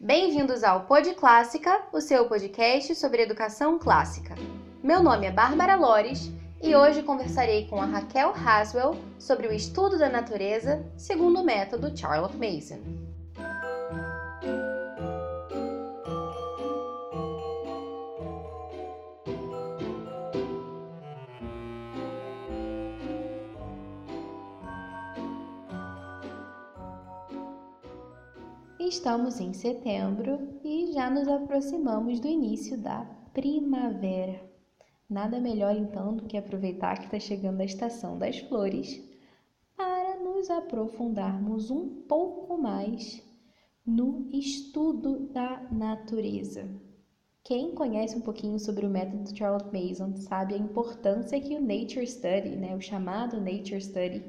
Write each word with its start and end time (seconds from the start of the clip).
Bem-vindos 0.00 0.62
ao 0.62 0.82
Pod 0.82 1.12
Clássica, 1.14 1.82
o 1.92 2.00
seu 2.00 2.28
podcast 2.28 2.94
sobre 2.94 3.20
educação 3.20 3.80
clássica. 3.80 4.36
Meu 4.80 5.02
nome 5.02 5.26
é 5.26 5.32
Bárbara 5.32 5.74
Lores 5.74 6.30
e 6.62 6.72
hoje 6.76 7.02
conversarei 7.02 7.66
com 7.66 7.82
a 7.82 7.84
Raquel 7.84 8.32
Haswell 8.32 8.96
sobre 9.18 9.48
o 9.48 9.52
estudo 9.52 9.98
da 9.98 10.08
natureza 10.08 10.86
segundo 10.96 11.40
o 11.40 11.44
método 11.44 11.90
Charlotte 11.98 12.36
Mason. 12.36 13.07
Estamos 28.88 29.38
em 29.38 29.52
setembro 29.52 30.58
e 30.64 30.92
já 30.94 31.10
nos 31.10 31.28
aproximamos 31.28 32.20
do 32.20 32.26
início 32.26 32.78
da 32.78 33.04
primavera. 33.34 34.40
Nada 35.10 35.38
melhor 35.38 35.76
então 35.76 36.16
do 36.16 36.24
que 36.24 36.38
aproveitar 36.38 36.96
que 36.98 37.04
está 37.04 37.20
chegando 37.20 37.60
a 37.60 37.66
estação 37.66 38.16
das 38.16 38.38
flores 38.38 38.98
para 39.76 40.18
nos 40.20 40.48
aprofundarmos 40.48 41.70
um 41.70 42.00
pouco 42.08 42.56
mais 42.56 43.22
no 43.84 44.26
estudo 44.32 45.18
da 45.34 45.68
natureza. 45.70 46.66
Quem 47.44 47.74
conhece 47.74 48.16
um 48.16 48.22
pouquinho 48.22 48.58
sobre 48.58 48.86
o 48.86 48.90
método 48.90 49.36
Charlotte 49.36 49.70
Mason 49.70 50.16
sabe 50.16 50.54
a 50.54 50.58
importância 50.58 51.38
que 51.38 51.54
o 51.54 51.60
Nature 51.60 52.06
Study, 52.06 52.56
né, 52.56 52.74
o 52.74 52.80
chamado 52.80 53.36
Nature 53.38 53.82
Study, 53.82 54.24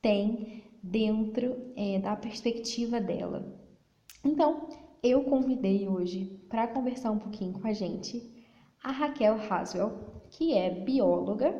tem 0.00 0.64
dentro 0.82 1.54
é, 1.76 1.98
da 1.98 2.16
perspectiva 2.16 2.98
dela. 2.98 3.55
Então, 4.26 4.66
eu 5.04 5.22
convidei 5.22 5.86
hoje 5.86 6.44
para 6.48 6.66
conversar 6.66 7.12
um 7.12 7.18
pouquinho 7.18 7.52
com 7.52 7.68
a 7.68 7.72
gente 7.72 8.34
a 8.82 8.90
Raquel 8.90 9.36
Haswell, 9.48 9.92
que 10.30 10.52
é 10.52 10.68
bióloga 10.68 11.54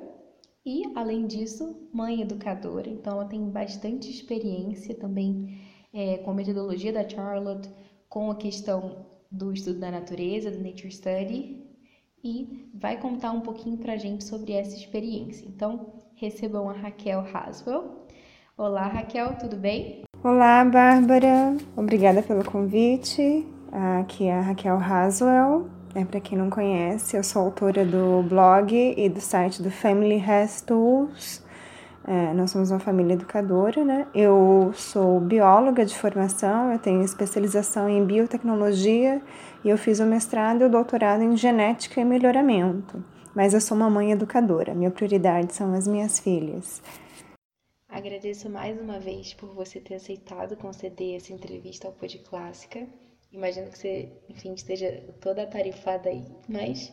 e, 0.65 0.83
além 0.97 1.29
disso, 1.29 1.89
mãe 1.93 2.23
educadora. 2.23 2.91
Então, 2.91 3.13
ela 3.13 3.25
tem 3.25 3.49
bastante 3.49 4.11
experiência 4.11 4.97
também 4.97 5.61
é, 5.95 6.19
com 6.19 6.33
a 6.33 6.35
metodologia 6.35 6.93
da 6.93 7.09
Charlotte, 7.09 7.71
com 8.09 8.33
a 8.33 8.37
questão 8.37 9.07
do 9.31 9.53
estudo 9.53 9.79
da 9.79 9.93
natureza, 9.93 10.51
do 10.51 10.59
Nature 10.59 10.91
Study, 10.91 11.65
e 12.25 12.69
vai 12.75 13.01
contar 13.01 13.31
um 13.31 13.43
pouquinho 13.43 13.79
para 13.79 13.93
a 13.93 13.97
gente 13.97 14.25
sobre 14.25 14.53
essa 14.53 14.75
experiência. 14.75 15.47
Então, 15.47 15.93
recebam 16.17 16.69
a 16.69 16.73
Raquel 16.73 17.21
Haswell. 17.33 18.09
Olá, 18.59 18.89
Raquel, 18.89 19.39
tudo 19.39 19.57
bem? 19.57 20.06
Olá, 20.25 20.65
Bárbara. 20.65 21.57
Obrigada 21.77 22.23
pelo 22.23 22.43
convite. 22.43 23.47
Aqui 24.01 24.25
é 24.25 24.35
a 24.35 24.41
Raquel 24.41 24.77
Haswell. 24.77 25.69
É, 25.95 26.05
Para 26.05 26.21
quem 26.21 26.37
não 26.37 26.51
conhece, 26.51 27.17
eu 27.17 27.23
sou 27.23 27.43
autora 27.43 27.85
do 27.85 28.23
blog 28.23 28.75
e 28.97 29.09
do 29.09 29.21
site 29.21 29.63
do 29.63 29.71
Family 29.71 30.21
Has 30.21 30.63
Tools. 30.63 31.45
É, 32.09 32.33
nós 32.33 32.51
somos 32.51 32.71
uma 32.71 32.81
família 32.81 33.13
educadora, 33.13 33.85
né? 33.85 34.07
Eu 34.15 34.73
sou 34.75 35.21
bióloga 35.21 35.85
de 35.85 35.97
formação, 35.97 36.73
eu 36.73 36.79
tenho 36.79 37.03
especialização 37.03 37.89
em 37.89 38.05
biotecnologia 38.05 39.21
e 39.63 39.69
eu 39.69 39.77
fiz 39.77 40.01
o 40.01 40.05
mestrado 40.05 40.63
e 40.63 40.65
o 40.65 40.71
doutorado 40.71 41.23
em 41.23 41.37
genética 41.37 42.01
e 42.01 42.05
melhoramento. 42.05 43.05
Mas 43.35 43.55
eu 43.55 43.61
sou 43.61 43.77
uma 43.77 43.91
mãe 43.91 44.13
educadora, 44.13 44.75
minha 44.75 44.91
prioridade 44.91 45.55
são 45.55 45.75
as 45.75 45.87
minhas 45.87 46.19
filhas. 46.19 46.83
Agradeço 47.97 48.51
mais 48.51 48.79
uma 48.79 49.01
vez 49.01 49.33
por 49.33 49.55
você 49.55 49.81
ter 49.81 49.95
aceitado 49.95 50.55
conceder 50.55 51.17
essa 51.17 51.33
entrevista 51.33 51.89
ao 51.89 51.95
Pod 51.95 52.19
Clássica. 52.19 52.87
Imagino 53.33 53.71
que 53.71 53.79
você, 53.79 54.13
enfim, 54.29 54.53
esteja 54.53 55.01
toda 55.19 55.45
atarefada 55.45 56.11
aí, 56.11 56.23
mas 56.47 56.93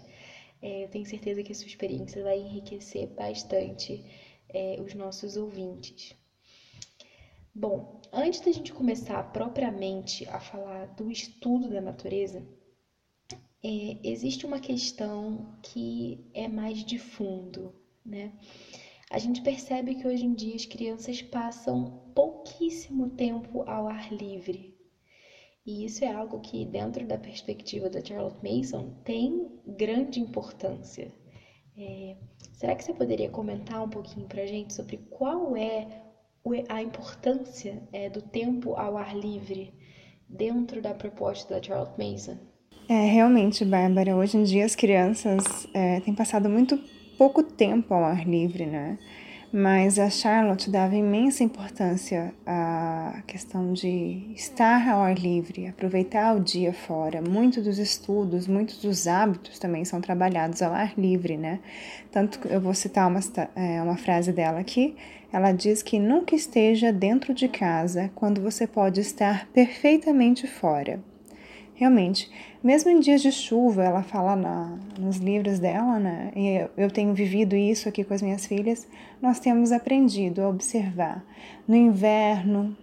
é, 0.62 0.86
eu 0.86 0.88
tenho 0.88 1.06
certeza 1.06 1.44
que 1.44 1.52
a 1.52 1.56
sua 1.56 1.68
experiência 1.68 2.24
vai 2.24 2.40
enriquecer 2.40 3.06
bastante 3.08 4.02
é, 4.48 4.78
os 4.80 4.94
nossos 4.94 5.36
ouvintes. 5.36 6.16
Bom, 7.54 8.00
antes 8.10 8.40
da 8.40 8.54
gente 8.54 8.72
começar 8.72 9.22
propriamente 9.34 10.26
a 10.30 10.40
falar 10.40 10.86
do 10.96 11.12
estudo 11.12 11.68
da 11.68 11.82
natureza, 11.82 12.48
é, 13.62 13.98
existe 14.06 14.46
uma 14.46 14.58
questão 14.58 15.60
que 15.62 16.32
é 16.34 16.48
mais 16.48 16.78
de 16.86 16.98
fundo, 16.98 17.76
né? 18.06 18.32
A 19.14 19.20
gente 19.20 19.44
percebe 19.44 19.94
que 19.94 20.08
hoje 20.08 20.26
em 20.26 20.34
dia 20.34 20.56
as 20.56 20.66
crianças 20.66 21.22
passam 21.22 22.02
pouquíssimo 22.16 23.12
tempo 23.12 23.62
ao 23.68 23.88
ar 23.88 24.12
livre. 24.12 24.76
E 25.64 25.86
isso 25.86 26.04
é 26.04 26.12
algo 26.12 26.40
que, 26.40 26.66
dentro 26.66 27.06
da 27.06 27.16
perspectiva 27.16 27.92
da 27.92 28.04
Charlotte 28.04 28.40
Mason, 28.44 28.96
tem 29.06 29.52
grande 29.68 30.20
importância. 30.20 31.14
É, 31.78 32.16
será 32.54 32.76
que 32.76 32.84
você 32.84 32.92
poderia 32.92 33.30
comentar 33.30 33.84
um 33.84 33.90
pouquinho 33.90 34.26
para 34.26 34.42
a 34.42 34.48
gente 34.48 34.74
sobre 34.74 34.98
qual 35.12 35.56
é 35.56 35.88
a 36.68 36.82
importância 36.82 37.84
é, 37.94 38.10
do 38.10 38.22
tempo 38.22 38.74
ao 38.74 38.98
ar 38.98 39.16
livre 39.16 39.76
dentro 40.28 40.82
da 40.82 40.96
proposta 40.96 41.54
da 41.54 41.62
Charlotte 41.62 42.00
Mason? 42.00 42.38
É, 42.90 43.06
realmente, 43.06 43.64
Bárbara, 43.64 44.16
hoje 44.16 44.38
em 44.38 44.44
dia 44.44 44.66
as 44.66 44.76
crianças 44.76 45.68
é, 45.72 46.00
têm 46.00 46.16
passado 46.16 46.50
muito 46.50 46.80
pouco 47.24 47.42
tempo 47.42 47.94
ao 47.94 48.04
ar 48.04 48.28
livre, 48.28 48.66
né? 48.66 48.98
Mas 49.50 49.98
a 49.98 50.10
Charlotte 50.10 50.70
dava 50.70 50.94
imensa 50.94 51.42
importância 51.42 52.34
à 52.46 53.24
questão 53.26 53.72
de 53.72 54.30
estar 54.36 54.90
ao 54.90 55.00
ar 55.00 55.18
livre, 55.18 55.68
aproveitar 55.68 56.36
o 56.36 56.42
dia 56.42 56.74
fora. 56.74 57.22
Muitos 57.22 57.64
dos 57.64 57.78
estudos, 57.78 58.46
muitos 58.46 58.82
dos 58.82 59.08
hábitos 59.08 59.58
também 59.58 59.86
são 59.86 60.02
trabalhados 60.02 60.62
ao 60.62 60.74
ar 60.74 60.94
livre, 60.98 61.38
né? 61.38 61.60
Tanto 62.12 62.40
que 62.40 62.54
eu 62.54 62.60
vou 62.60 62.74
citar 62.74 63.08
uma, 63.08 63.22
é, 63.56 63.82
uma 63.82 63.96
frase 63.96 64.34
dela 64.34 64.60
aqui. 64.60 64.94
Ela 65.32 65.54
diz 65.54 65.82
que 65.82 66.00
nunca 66.00 66.36
esteja 66.36 66.92
dentro 66.92 67.34
de 67.34 67.48
casa 67.48 68.12
quando 68.16 68.42
você 68.42 68.68
pode 68.68 69.00
estar 69.00 69.48
perfeitamente 69.54 70.46
fora. 70.46 71.00
Realmente, 71.84 72.32
mesmo 72.64 72.90
em 72.90 73.02
dias 73.02 73.22
de 73.22 73.30
chuva, 73.30 73.84
ela 73.84 74.04
fala 74.04 74.38
na, 74.38 74.78
nos 74.98 75.18
livros 75.18 75.60
dela, 75.60 76.00
né? 76.00 76.32
E 76.34 76.48
eu, 76.48 76.70
eu 76.78 76.90
tenho 76.90 77.14
vivido 77.14 77.58
isso 77.58 77.90
aqui 77.90 78.06
com 78.06 78.14
as 78.14 78.22
minhas 78.22 78.46
filhas. 78.46 78.88
Nós 79.22 79.38
temos 79.38 79.70
aprendido 79.74 80.42
a 80.42 80.48
observar 80.48 81.22
no 81.68 81.76
inverno, 81.76 82.74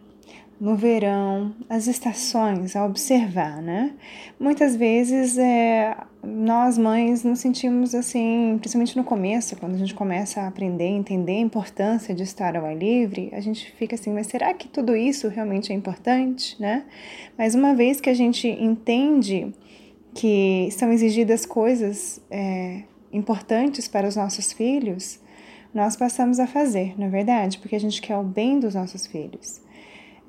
no 0.60 0.76
verão, 0.76 1.54
as 1.70 1.86
estações, 1.86 2.76
a 2.76 2.84
observar, 2.84 3.62
né? 3.62 3.94
Muitas 4.38 4.76
vezes 4.76 5.38
é, 5.38 5.96
nós 6.22 6.76
mães 6.76 7.24
nos 7.24 7.38
sentimos 7.38 7.94
assim, 7.94 8.58
principalmente 8.60 8.94
no 8.94 9.02
começo, 9.02 9.56
quando 9.56 9.74
a 9.74 9.78
gente 9.78 9.94
começa 9.94 10.42
a 10.42 10.48
aprender, 10.48 10.84
entender 10.84 11.32
a 11.32 11.40
importância 11.40 12.14
de 12.14 12.24
estar 12.24 12.56
ao 12.58 12.66
ar 12.66 12.76
livre, 12.76 13.30
a 13.32 13.40
gente 13.40 13.72
fica 13.72 13.94
assim, 13.94 14.12
mas 14.12 14.26
será 14.26 14.52
que 14.52 14.68
tudo 14.68 14.94
isso 14.94 15.28
realmente 15.28 15.72
é 15.72 15.74
importante, 15.74 16.60
né? 16.60 16.84
Mas 17.38 17.54
uma 17.54 17.74
vez 17.74 17.98
que 17.98 18.10
a 18.10 18.14
gente 18.14 18.46
entende 18.46 19.54
que 20.12 20.68
são 20.72 20.92
exigidas 20.92 21.46
coisas 21.46 22.20
é, 22.30 22.82
importantes 23.10 23.88
para 23.88 24.06
os 24.06 24.14
nossos 24.14 24.52
filhos, 24.52 25.18
nós 25.72 25.96
passamos 25.96 26.38
a 26.38 26.46
fazer, 26.46 26.98
não 26.98 27.06
é 27.06 27.08
verdade? 27.08 27.56
Porque 27.58 27.76
a 27.76 27.80
gente 27.80 28.02
quer 28.02 28.18
o 28.18 28.22
bem 28.22 28.60
dos 28.60 28.74
nossos 28.74 29.06
filhos. 29.06 29.62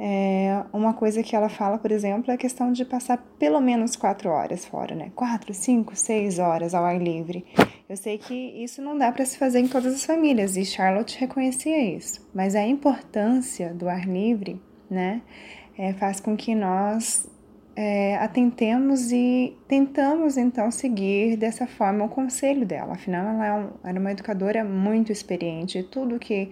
É, 0.03 0.63
uma 0.73 0.95
coisa 0.95 1.22
que 1.22 1.35
ela 1.35 1.47
fala, 1.47 1.78
por 1.78 1.91
exemplo, 1.91 2.31
é 2.31 2.34
a 2.34 2.38
questão 2.38 2.72
de 2.72 2.84
passar 2.84 3.19
pelo 3.38 3.62
menos 3.62 3.95
quatro 3.95 4.31
horas 4.31 4.66
fora, 4.66 4.95
né? 4.95 5.12
Quatro, 5.16 5.53
cinco, 5.53 5.95
seis 5.95 6.39
horas 6.39 6.73
ao 6.73 6.84
ar 6.84 7.00
livre. 7.00 7.45
Eu 7.88 7.95
sei 7.95 8.17
que 8.17 8.34
isso 8.34 8.81
não 8.81 8.97
dá 8.97 9.11
para 9.11 9.23
se 9.23 9.38
fazer 9.38 9.59
em 9.59 9.67
todas 9.67 9.94
as 9.94 10.03
famílias 10.03 10.57
e 10.57 10.66
Charlotte 10.66 11.19
reconhecia 11.19 11.79
isso, 11.79 12.28
mas 12.34 12.56
a 12.56 12.66
importância 12.66 13.75
do 13.75 13.88
ar 13.88 14.07
livre, 14.07 14.59
né, 14.90 15.22
é, 15.78 15.94
faz 15.94 16.19
com 16.19 16.35
que 16.35 16.56
nós 16.56 17.29
é, 17.75 18.16
atentemos 18.16 19.11
e 19.11 19.55
tentamos 19.67 20.35
então 20.35 20.72
seguir 20.72 21.37
dessa 21.37 21.67
forma 21.67 22.05
o 22.05 22.09
conselho 22.09 22.66
dela. 22.66 22.93
Afinal, 22.93 23.40
ela 23.40 23.72
é 23.84 23.90
era 23.91 23.99
uma 23.99 24.11
educadora 24.11 24.64
muito 24.64 25.11
experiente 25.11 25.84
tudo 25.84 26.17
que 26.17 26.49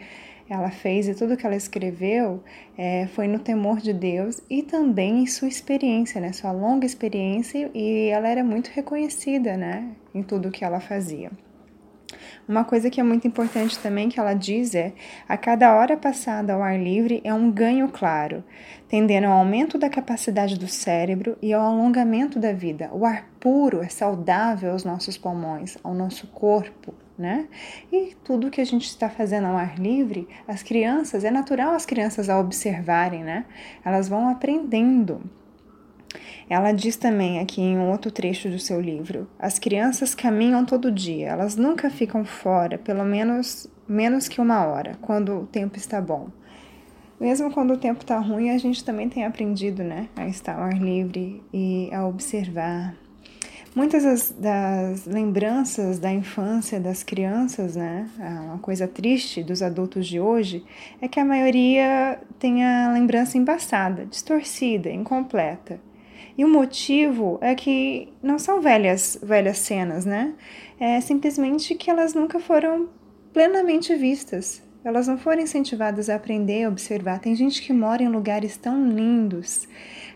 ela 0.50 0.72
fez 0.72 1.08
e 1.08 1.14
tudo 1.14 1.38
que 1.38 1.46
ela 1.46 1.56
escreveu 1.56 2.44
é, 2.78 3.08
foi 3.08 3.28
no 3.28 3.38
temor 3.38 3.78
de 3.78 3.94
Deus 3.94 4.42
e 4.50 4.64
também 4.64 5.22
em 5.22 5.28
sua 5.28 5.48
experiência, 5.48 6.20
né? 6.20 6.34
Sua 6.34 6.52
longa 6.52 6.86
experiência 6.86 7.70
e 7.74 8.08
ela 8.08 8.28
era 8.28 8.44
muito 8.44 8.70
reconhecida, 8.70 9.56
né? 9.56 9.92
Em 10.14 10.24
tudo 10.24 10.50
que 10.50 10.66
ela 10.66 10.80
fazia. 10.80 11.32
Uma 12.48 12.64
coisa 12.64 12.90
que 12.90 13.00
é 13.00 13.04
muito 13.04 13.28
importante 13.28 13.78
também 13.78 14.10
que 14.10 14.20
ela 14.20 14.34
diz 14.34 14.74
é: 14.74 14.94
a 15.28 15.38
cada 15.38 15.76
hora 15.76 15.96
passada 15.96 16.54
ao 16.54 16.64
ar 16.64 16.80
livre 16.80 17.22
é 17.24 17.32
um 17.32 17.52
ganho 17.52 17.88
claro, 17.90 18.44
tendendo 18.88 19.28
ao 19.28 19.34
aumento 19.34 19.78
da 19.78 19.88
capacidade 19.88 20.58
do 20.58 20.68
cérebro 20.68 21.38
e 21.44 21.54
ao 21.54 21.62
alongamento 21.62 22.40
da 22.40 22.52
vida. 22.52 22.90
O 22.92 23.06
ar 23.06 23.30
puro 23.40 23.84
é 23.84 23.88
saudável 23.88 24.72
aos 24.72 24.84
nossos 24.84 25.16
pulmões, 25.16 25.78
ao 25.84 25.94
nosso 25.94 26.26
corpo, 26.26 26.96
né? 27.20 27.48
E 27.92 28.16
tudo 28.24 28.50
que 28.50 28.62
a 28.62 28.66
gente 28.66 28.86
está 28.86 29.10
fazendo 29.10 29.48
ao 29.48 29.58
ar 29.58 29.78
livre, 29.78 30.28
as 30.48 30.64
crianças, 30.64 31.24
é 31.24 31.30
natural 31.30 31.74
as 31.74 31.86
crianças 31.86 32.30
a 32.30 32.40
observarem, 32.40 33.24
né? 33.24 33.46
Elas 33.84 34.08
vão 34.08 34.30
aprendendo. 34.30 35.22
Ela 36.50 36.72
diz 36.72 36.96
também 36.96 37.40
aqui 37.40 37.62
em 37.62 37.78
um 37.78 37.92
outro 37.92 38.10
trecho 38.10 38.50
do 38.50 38.58
seu 38.58 38.82
livro: 38.82 39.30
as 39.38 39.60
crianças 39.60 40.16
caminham 40.16 40.66
todo 40.66 40.92
dia, 40.92 41.28
elas 41.28 41.56
nunca 41.56 41.90
ficam 41.90 42.26
fora, 42.26 42.78
pelo 42.78 43.04
menos 43.04 43.70
menos 43.88 44.28
que 44.28 44.40
uma 44.40 44.66
hora, 44.66 44.96
quando 45.02 45.40
o 45.40 45.48
tempo 45.48 45.78
está 45.78 46.00
bom. 46.00 46.30
Mesmo 47.20 47.52
quando 47.52 47.74
o 47.74 47.78
tempo 47.78 48.02
está 48.02 48.18
ruim, 48.20 48.52
a 48.52 48.58
gente 48.58 48.84
também 48.84 49.10
tem 49.10 49.26
aprendido, 49.26 49.84
né, 49.84 50.08
a 50.16 50.28
estar 50.28 50.56
ao 50.56 50.64
ar 50.64 50.80
livre 50.80 51.44
e 51.52 51.90
a 51.92 52.06
observar. 52.08 52.96
Muitas 53.80 54.04
das, 54.04 54.36
das 54.38 55.06
lembranças 55.06 56.00
da 56.00 56.12
infância 56.12 56.82
das 56.82 57.02
crianças, 57.02 57.78
né, 57.78 58.10
uma 58.44 58.58
coisa 58.58 58.86
triste 58.86 59.42
dos 59.42 59.62
adultos 59.62 60.06
de 60.06 60.20
hoje, 60.20 60.66
é 61.02 61.08
que 61.08 61.18
a 61.18 61.24
maioria 61.24 62.20
tem 62.38 62.62
a 62.66 62.92
lembrança 62.92 63.38
embaçada, 63.38 64.06
distorcida, 64.06 64.90
incompleta. 64.90 65.80
E 66.38 66.44
o 66.44 66.50
motivo 66.50 67.38
é 67.40 67.56
que 67.56 68.12
não 68.22 68.38
são 68.38 68.60
velhas, 68.60 69.18
velhas 69.24 69.60
cenas, 69.60 70.04
né? 70.06 70.34
É 70.78 71.00
simplesmente 71.00 71.74
que 71.74 71.90
elas 71.90 72.14
nunca 72.14 72.38
foram 72.38 72.90
plenamente 73.32 73.96
vistas. 73.96 74.62
Elas 74.84 75.08
não 75.08 75.18
foram 75.18 75.42
incentivadas 75.42 76.10
a 76.10 76.16
aprender, 76.16 76.66
a 76.66 76.70
observar. 76.70 77.20
Tem 77.20 77.34
gente 77.34 77.62
que 77.62 77.72
mora 77.72 78.04
em 78.04 78.10
lugares 78.10 78.58
tão 78.58 78.90
lindos, 78.90 79.68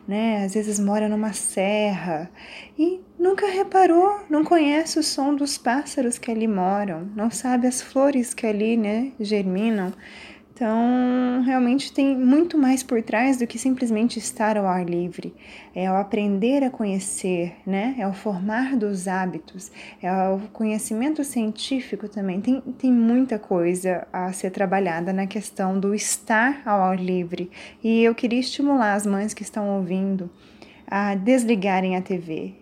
né? 0.08 0.44
Às 0.44 0.54
vezes 0.54 0.80
mora 0.80 1.08
numa 1.08 1.34
serra 1.34 2.30
e 2.78 3.00
nunca 3.18 3.48
reparou, 3.48 4.20
não 4.30 4.44
conhece 4.44 5.00
o 5.00 5.04
som 5.04 5.34
dos 5.36 5.58
pássaros 5.58 6.18
que 6.18 6.30
ali 6.30 6.48
moram, 6.48 7.10
não 7.16 7.32
sabe 7.32 7.68
as 7.68 7.82
flores 7.82 8.34
que 8.34 8.46
ali, 8.46 8.76
né, 8.76 9.12
germinam. 9.20 9.94
Então, 10.64 11.42
realmente 11.46 11.92
tem 11.92 12.18
muito 12.18 12.58
mais 12.58 12.82
por 12.82 13.02
trás 13.02 13.36
do 13.36 13.46
que 13.46 13.60
simplesmente 13.60 14.18
estar 14.18 14.56
ao 14.56 14.66
ar 14.66 14.86
livre. 14.86 15.36
É 15.76 15.92
o 15.92 15.96
aprender 15.96 16.64
a 16.64 16.70
conhecer, 16.70 17.58
né? 17.66 17.94
É 18.00 18.08
o 18.08 18.14
formar 18.14 18.78
dos 18.78 19.06
hábitos, 19.06 19.70
é 20.02 20.10
o 20.30 20.40
conhecimento 20.54 21.22
científico 21.26 22.08
também. 22.08 22.40
Tem, 22.40 22.62
tem 22.62 22.94
muita 22.94 23.38
coisa 23.38 24.08
a 24.14 24.32
ser 24.32 24.52
trabalhada 24.52 25.12
na 25.12 25.28
questão 25.28 25.78
do 25.78 25.94
estar 25.94 26.62
ao 26.66 26.80
ar 26.80 26.98
livre. 26.98 27.52
E 27.84 28.02
eu 28.02 28.16
queria 28.16 28.40
estimular 28.40 28.94
as 28.94 29.06
mães 29.06 29.34
que 29.34 29.44
estão 29.44 29.68
ouvindo 29.68 30.30
a 30.88 31.14
desligarem 31.14 31.98
a 31.98 32.02
TV 32.02 32.54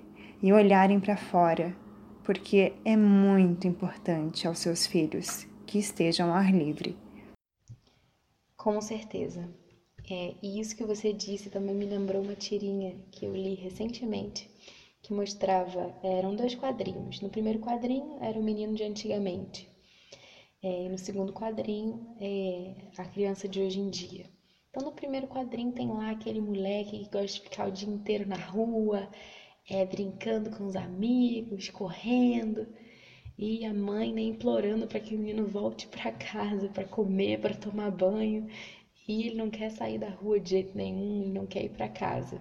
e 0.42 0.52
olharem 0.52 1.00
para 1.00 1.16
fora, 1.16 1.72
porque 2.24 2.74
é 2.84 2.98
muito 2.98 3.68
importante 3.68 4.48
aos 4.48 4.58
seus 4.58 4.88
filhos 4.88 5.46
que 5.68 5.78
estejam 5.78 6.30
ao 6.30 6.38
ar 6.38 6.52
livre. 6.52 6.98
Com 8.64 8.80
certeza. 8.80 9.50
É, 10.08 10.36
e 10.40 10.60
isso 10.60 10.76
que 10.76 10.86
você 10.86 11.12
disse 11.12 11.50
também 11.50 11.74
me 11.74 11.84
lembrou 11.84 12.22
uma 12.22 12.36
tirinha 12.36 12.96
que 13.12 13.26
eu 13.26 13.34
li 13.36 13.56
recentemente, 13.56 14.48
que 15.02 15.12
mostrava, 15.12 15.92
eram 16.04 16.36
dois 16.36 16.54
quadrinhos. 16.54 17.22
No 17.22 17.30
primeiro 17.32 17.58
quadrinho 17.58 18.20
era 18.22 18.38
o 18.38 18.44
menino 18.44 18.76
de 18.76 18.84
antigamente, 18.84 19.68
é, 20.62 20.88
no 20.88 20.98
segundo 21.00 21.34
quadrinho 21.34 22.16
é 22.20 22.76
a 23.00 23.06
criança 23.06 23.48
de 23.48 23.60
hoje 23.60 23.80
em 23.80 23.90
dia. 23.90 24.30
Então 24.70 24.84
no 24.84 24.92
primeiro 24.92 25.26
quadrinho 25.26 25.72
tem 25.72 25.88
lá 25.88 26.12
aquele 26.12 26.40
moleque 26.40 27.00
que 27.00 27.10
gosta 27.10 27.26
de 27.26 27.42
ficar 27.42 27.68
o 27.68 27.72
dia 27.72 27.90
inteiro 27.90 28.28
na 28.28 28.38
rua, 28.38 29.10
é, 29.68 29.84
brincando 29.84 30.52
com 30.52 30.68
os 30.68 30.76
amigos, 30.76 31.68
correndo 31.72 32.68
e 33.42 33.66
a 33.66 33.74
mãe 33.74 34.14
né, 34.14 34.22
implorando 34.22 34.86
para 34.86 35.00
que 35.00 35.16
o 35.16 35.18
menino 35.18 35.48
volte 35.48 35.88
para 35.88 36.12
casa 36.12 36.70
para 36.70 36.86
comer, 36.86 37.40
para 37.40 37.56
tomar 37.56 37.90
banho, 37.90 38.48
e 39.08 39.24
ele 39.26 39.36
não 39.36 39.50
quer 39.50 39.72
sair 39.72 39.98
da 39.98 40.10
rua 40.10 40.40
de 40.40 40.52
jeito 40.52 40.78
nenhum, 40.78 41.24
ele 41.24 41.32
não 41.34 41.48
quer 41.48 41.64
ir 41.66 41.70
para 41.70 41.90
casa. 41.90 42.40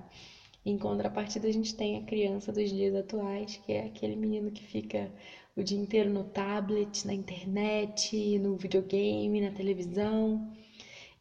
Em 0.65 0.77
contrapartida, 0.77 1.49
a 1.49 1.53
gente 1.53 1.75
tem 1.75 1.97
a 1.97 2.03
criança 2.03 2.53
dos 2.53 2.69
dias 2.69 2.95
atuais, 2.95 3.57
que 3.65 3.73
é 3.73 3.87
aquele 3.87 4.15
menino 4.15 4.51
que 4.51 4.63
fica 4.63 5.11
o 5.57 5.63
dia 5.63 5.79
inteiro 5.79 6.11
no 6.11 6.25
tablet, 6.25 7.07
na 7.07 7.15
internet, 7.15 8.39
no 8.39 8.57
videogame, 8.59 9.41
na 9.41 9.51
televisão. 9.53 10.53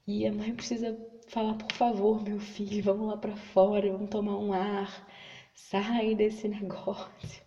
E 0.05 0.27
a 0.27 0.31
mãe 0.33 0.53
precisa 0.53 0.97
falar: 1.29 1.55
por 1.55 1.71
favor, 1.71 2.21
meu 2.21 2.39
filho, 2.39 2.83
vamos 2.83 3.07
lá 3.07 3.15
para 3.15 3.35
fora, 3.37 3.91
vamos 3.93 4.09
tomar 4.09 4.37
um 4.37 4.51
ar, 4.51 5.07
sai 5.53 6.15
desse 6.15 6.47
negócio. 6.49 7.41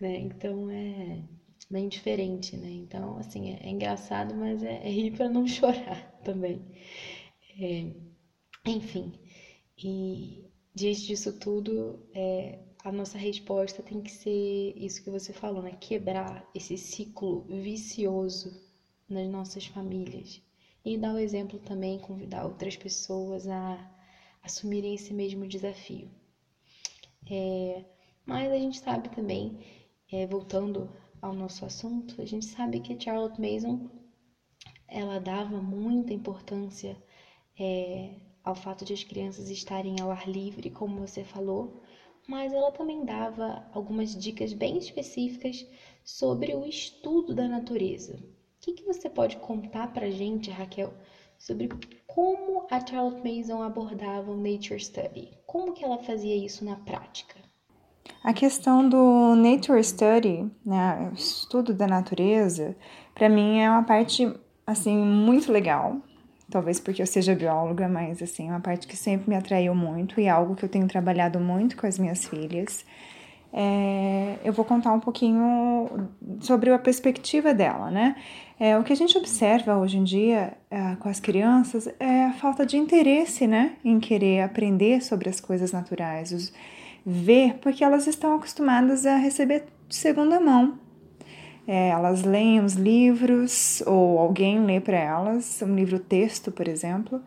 Né? 0.00 0.18
Então 0.20 0.70
é 0.70 1.35
bem 1.70 1.88
diferente, 1.88 2.56
né? 2.56 2.70
Então, 2.70 3.18
assim, 3.18 3.50
é, 3.50 3.60
é 3.66 3.70
engraçado, 3.70 4.34
mas 4.34 4.62
é, 4.62 4.86
é 4.86 4.90
rir 4.90 5.12
para 5.12 5.28
não 5.28 5.46
chorar 5.48 6.20
também. 6.24 6.60
É, 7.60 7.92
enfim, 8.66 9.12
e 9.78 10.44
diante 10.74 11.06
disso 11.06 11.32
tudo, 11.32 12.06
é, 12.14 12.58
a 12.84 12.92
nossa 12.92 13.18
resposta 13.18 13.82
tem 13.82 14.00
que 14.02 14.10
ser 14.10 14.74
isso 14.76 15.02
que 15.02 15.10
você 15.10 15.32
falou, 15.32 15.62
né? 15.62 15.72
Quebrar 15.80 16.48
esse 16.54 16.76
ciclo 16.76 17.44
vicioso 17.48 18.52
nas 19.08 19.28
nossas 19.28 19.66
famílias. 19.66 20.40
E 20.84 20.96
dar 20.96 21.14
o 21.14 21.18
exemplo 21.18 21.58
também, 21.58 21.98
convidar 21.98 22.44
outras 22.44 22.76
pessoas 22.76 23.48
a 23.48 23.92
assumirem 24.42 24.94
esse 24.94 25.12
mesmo 25.12 25.46
desafio. 25.46 26.08
É, 27.30 27.84
mas 28.24 28.50
a 28.50 28.56
gente 28.56 28.78
sabe 28.78 29.08
também, 29.10 29.58
é, 30.10 30.26
voltando 30.26 30.90
ao 31.26 31.34
nosso 31.34 31.64
assunto, 31.64 32.20
a 32.22 32.24
gente 32.24 32.46
sabe 32.46 32.80
que 32.80 32.98
Charlotte 32.98 33.40
Mason 33.40 33.90
ela 34.88 35.18
dava 35.18 35.60
muita 35.60 36.12
importância 36.12 36.96
é, 37.58 38.14
ao 38.44 38.54
fato 38.54 38.84
de 38.84 38.92
as 38.92 39.02
crianças 39.02 39.50
estarem 39.50 40.00
ao 40.00 40.10
ar 40.10 40.28
livre, 40.28 40.70
como 40.70 41.00
você 41.00 41.24
falou, 41.24 41.82
mas 42.28 42.52
ela 42.52 42.70
também 42.70 43.04
dava 43.04 43.68
algumas 43.72 44.14
dicas 44.14 44.52
bem 44.52 44.78
específicas 44.78 45.66
sobre 46.04 46.54
o 46.54 46.64
estudo 46.64 47.34
da 47.34 47.48
natureza. 47.48 48.14
O 48.14 48.60
que, 48.60 48.72
que 48.72 48.84
você 48.84 49.08
pode 49.08 49.36
contar 49.36 49.92
para 49.92 50.10
gente, 50.10 50.50
Raquel, 50.50 50.92
sobre 51.38 51.68
como 52.06 52.66
a 52.70 52.84
Charlotte 52.84 53.22
Mason 53.22 53.62
abordava 53.62 54.30
o 54.30 54.36
Nature 54.36 54.80
Study? 54.80 55.38
Como 55.44 55.72
que 55.72 55.84
ela 55.84 55.98
fazia 55.98 56.36
isso 56.36 56.64
na 56.64 56.76
prática? 56.76 57.35
A 58.22 58.32
questão 58.32 58.88
do 58.88 59.34
nature 59.36 59.82
study, 59.82 60.50
né, 60.64 61.10
estudo 61.14 61.72
da 61.72 61.86
natureza, 61.86 62.76
para 63.14 63.28
mim 63.28 63.60
é 63.60 63.70
uma 63.70 63.82
parte 63.82 64.32
assim 64.66 64.96
muito 64.96 65.52
legal. 65.52 65.96
Talvez 66.50 66.78
porque 66.78 67.02
eu 67.02 67.06
seja 67.06 67.34
bióloga, 67.34 67.88
mas 67.88 68.22
assim, 68.22 68.48
é 68.48 68.50
uma 68.50 68.60
parte 68.60 68.86
que 68.86 68.96
sempre 68.96 69.28
me 69.28 69.36
atraiu 69.36 69.74
muito 69.74 70.20
e 70.20 70.24
é 70.24 70.30
algo 70.30 70.54
que 70.54 70.64
eu 70.64 70.68
tenho 70.68 70.86
trabalhado 70.86 71.40
muito 71.40 71.76
com 71.76 71.86
as 71.86 71.98
minhas 71.98 72.24
filhas. 72.24 72.84
É, 73.52 74.36
eu 74.44 74.52
vou 74.52 74.64
contar 74.64 74.92
um 74.92 75.00
pouquinho 75.00 76.08
sobre 76.40 76.70
a 76.70 76.78
perspectiva 76.78 77.54
dela, 77.54 77.90
né? 77.90 78.16
É, 78.58 78.76
o 78.78 78.82
que 78.82 78.92
a 78.92 78.96
gente 78.96 79.16
observa 79.16 79.76
hoje 79.76 79.98
em 79.98 80.04
dia 80.04 80.54
é, 80.70 80.96
com 80.96 81.08
as 81.08 81.20
crianças 81.20 81.88
é 82.00 82.24
a 82.24 82.32
falta 82.32 82.64
de 82.66 82.76
interesse, 82.76 83.46
né, 83.46 83.76
em 83.84 84.00
querer 84.00 84.42
aprender 84.42 85.02
sobre 85.02 85.28
as 85.28 85.40
coisas 85.40 85.72
naturais, 85.72 86.32
os, 86.32 86.52
ver, 87.06 87.58
porque 87.62 87.84
elas 87.84 88.08
estão 88.08 88.34
acostumadas 88.34 89.06
a 89.06 89.16
receber 89.16 89.64
de 89.88 89.94
segunda 89.94 90.40
mão. 90.40 90.76
É, 91.68 91.90
elas 91.90 92.24
leem 92.24 92.60
os 92.60 92.74
livros, 92.74 93.82
ou 93.86 94.18
alguém 94.18 94.64
lê 94.64 94.80
para 94.80 94.96
elas, 94.96 95.62
um 95.62 95.74
livro 95.74 96.00
texto, 96.00 96.50
por 96.50 96.66
exemplo, 96.66 97.22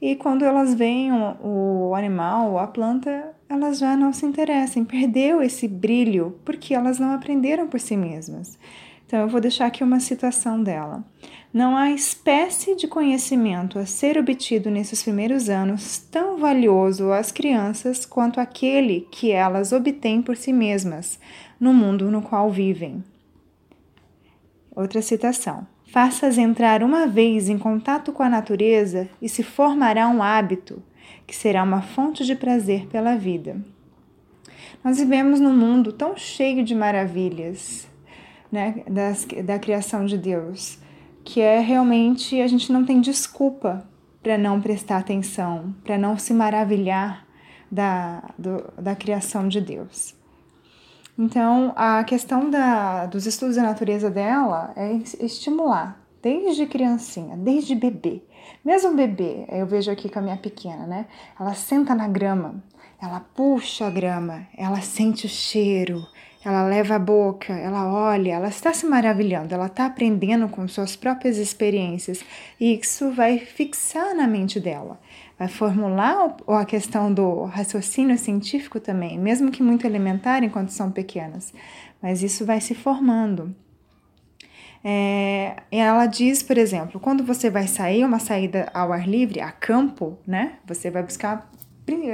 e 0.00 0.16
quando 0.16 0.44
elas 0.44 0.74
veem 0.74 1.12
o, 1.12 1.88
o 1.88 1.94
animal, 1.94 2.58
a 2.58 2.66
planta, 2.66 3.34
elas 3.48 3.78
já 3.78 3.96
não 3.96 4.12
se 4.12 4.26
interessam, 4.26 4.84
perdeu 4.84 5.40
esse 5.42 5.68
brilho, 5.68 6.38
porque 6.44 6.74
elas 6.74 6.98
não 6.98 7.12
aprenderam 7.12 7.68
por 7.68 7.78
si 7.78 7.96
mesmas. 7.96 8.58
Então, 9.06 9.20
eu 9.20 9.28
vou 9.28 9.40
deixar 9.40 9.66
aqui 9.66 9.84
uma 9.84 10.00
citação 10.00 10.62
dela. 10.62 11.04
Não 11.52 11.76
há 11.76 11.90
espécie 11.90 12.74
de 12.74 12.88
conhecimento 12.88 13.78
a 13.78 13.84
ser 13.84 14.16
obtido 14.16 14.70
nesses 14.70 15.02
primeiros 15.02 15.50
anos 15.50 15.98
tão 15.98 16.38
valioso 16.38 17.12
às 17.12 17.30
crianças 17.30 18.06
quanto 18.06 18.40
aquele 18.40 19.06
que 19.10 19.30
elas 19.30 19.70
obtêm 19.70 20.22
por 20.22 20.34
si 20.34 20.50
mesmas, 20.50 21.20
no 21.60 21.74
mundo 21.74 22.10
no 22.10 22.22
qual 22.22 22.50
vivem. 22.50 23.04
Outra 24.74 25.02
citação. 25.02 25.66
Faças 25.88 26.38
entrar 26.38 26.82
uma 26.82 27.06
vez 27.06 27.50
em 27.50 27.58
contato 27.58 28.12
com 28.12 28.22
a 28.22 28.30
natureza 28.30 29.06
e 29.20 29.28
se 29.28 29.42
formará 29.42 30.08
um 30.08 30.22
hábito 30.22 30.82
que 31.26 31.36
será 31.36 31.62
uma 31.62 31.82
fonte 31.82 32.24
de 32.24 32.34
prazer 32.34 32.86
pela 32.86 33.14
vida. 33.14 33.62
Nós 34.82 34.96
vivemos 34.96 35.38
num 35.38 35.54
mundo 35.54 35.92
tão 35.92 36.16
cheio 36.16 36.64
de 36.64 36.74
maravilhas, 36.74 37.86
né, 38.50 38.82
das, 38.88 39.26
da 39.44 39.58
criação 39.58 40.06
de 40.06 40.16
Deus 40.16 40.80
que 41.24 41.40
é 41.40 41.60
realmente 41.60 42.40
a 42.40 42.46
gente 42.46 42.72
não 42.72 42.84
tem 42.84 43.00
desculpa 43.00 43.86
para 44.22 44.38
não 44.38 44.60
prestar 44.60 44.98
atenção, 44.98 45.74
para 45.82 45.98
não 45.98 46.16
se 46.16 46.32
maravilhar 46.32 47.26
da, 47.70 48.22
do, 48.38 48.72
da 48.80 48.94
criação 48.94 49.48
de 49.48 49.60
Deus. 49.60 50.14
Então, 51.18 51.72
a 51.76 52.02
questão 52.04 52.48
da, 52.48 53.06
dos 53.06 53.26
estudos 53.26 53.56
da 53.56 53.62
natureza 53.62 54.10
dela 54.10 54.72
é 54.76 54.92
estimular 55.20 56.00
desde 56.22 56.66
criancinha, 56.66 57.36
desde 57.36 57.74
bebê. 57.74 58.22
Mesmo 58.64 58.94
bebê, 58.94 59.44
eu 59.48 59.66
vejo 59.66 59.90
aqui 59.90 60.08
com 60.08 60.20
a 60.20 60.22
minha 60.22 60.36
pequena, 60.36 60.86
né? 60.86 61.06
Ela 61.38 61.52
senta 61.54 61.94
na 61.94 62.08
grama, 62.08 62.62
ela 63.00 63.20
puxa 63.20 63.86
a 63.86 63.90
grama, 63.90 64.46
ela 64.56 64.80
sente 64.80 65.26
o 65.26 65.28
cheiro, 65.28 66.06
ela 66.44 66.64
leva 66.66 66.96
a 66.96 66.98
boca, 66.98 67.52
ela 67.52 67.86
olha, 67.86 68.32
ela 68.32 68.48
está 68.48 68.72
se 68.72 68.84
maravilhando, 68.84 69.54
ela 69.54 69.66
está 69.66 69.86
aprendendo 69.86 70.48
com 70.48 70.66
suas 70.66 70.96
próprias 70.96 71.36
experiências 71.36 72.24
e 72.58 72.74
isso 72.74 73.12
vai 73.12 73.38
fixar 73.38 74.14
na 74.14 74.26
mente 74.26 74.58
dela, 74.58 74.98
vai 75.38 75.46
formular 75.46 76.36
a 76.48 76.64
questão 76.64 77.12
do 77.12 77.44
raciocínio 77.44 78.18
científico 78.18 78.80
também, 78.80 79.18
mesmo 79.18 79.52
que 79.52 79.62
muito 79.62 79.86
elementar 79.86 80.42
enquanto 80.42 80.70
são 80.70 80.90
pequenas, 80.90 81.54
mas 82.02 82.22
isso 82.22 82.44
vai 82.44 82.60
se 82.60 82.74
formando. 82.74 83.54
É, 84.84 85.54
ela 85.70 86.06
diz, 86.06 86.42
por 86.42 86.58
exemplo, 86.58 86.98
quando 86.98 87.22
você 87.22 87.48
vai 87.48 87.68
sair, 87.68 88.04
uma 88.04 88.18
saída 88.18 88.68
ao 88.74 88.92
ar 88.92 89.08
livre, 89.08 89.40
a 89.40 89.52
campo, 89.52 90.18
né? 90.26 90.54
Você 90.66 90.90
vai 90.90 91.04
buscar 91.04 91.48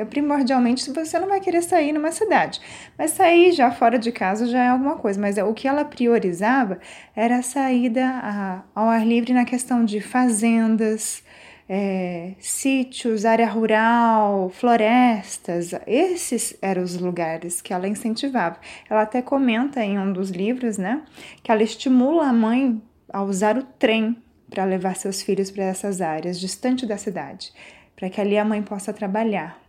primordialmente 0.08 0.90
você 0.90 1.18
não 1.18 1.28
vai 1.28 1.40
querer 1.40 1.62
sair 1.62 1.92
numa 1.92 2.10
cidade, 2.10 2.60
mas 2.96 3.12
sair 3.12 3.52
já 3.52 3.70
fora 3.70 3.98
de 3.98 4.10
casa 4.10 4.46
já 4.46 4.64
é 4.64 4.68
alguma 4.68 4.96
coisa. 4.96 5.20
Mas 5.20 5.36
o 5.38 5.52
que 5.52 5.68
ela 5.68 5.84
priorizava 5.84 6.78
era 7.14 7.38
a 7.38 7.42
saída 7.42 8.64
ao 8.74 8.88
ar 8.88 9.06
livre 9.06 9.32
na 9.32 9.44
questão 9.44 9.84
de 9.84 10.00
fazendas, 10.00 11.22
é, 11.68 12.32
sítios, 12.40 13.26
área 13.26 13.46
rural, 13.46 14.48
florestas, 14.50 15.72
esses 15.86 16.56
eram 16.62 16.82
os 16.82 16.98
lugares 16.98 17.60
que 17.60 17.74
ela 17.74 17.86
incentivava. 17.86 18.58
Ela 18.88 19.02
até 19.02 19.20
comenta 19.20 19.84
em 19.84 19.98
um 19.98 20.12
dos 20.12 20.30
livros, 20.30 20.78
né, 20.78 21.02
que 21.42 21.52
ela 21.52 21.62
estimula 21.62 22.26
a 22.26 22.32
mãe 22.32 22.80
a 23.12 23.22
usar 23.22 23.58
o 23.58 23.62
trem 23.62 24.16
para 24.48 24.64
levar 24.64 24.96
seus 24.96 25.20
filhos 25.20 25.50
para 25.50 25.64
essas 25.64 26.00
áreas, 26.00 26.40
distante 26.40 26.86
da 26.86 26.96
cidade, 26.96 27.52
para 27.98 28.08
que 28.08 28.20
ali 28.20 28.38
a 28.38 28.44
mãe 28.44 28.62
possa 28.62 28.92
trabalhar. 28.92 29.60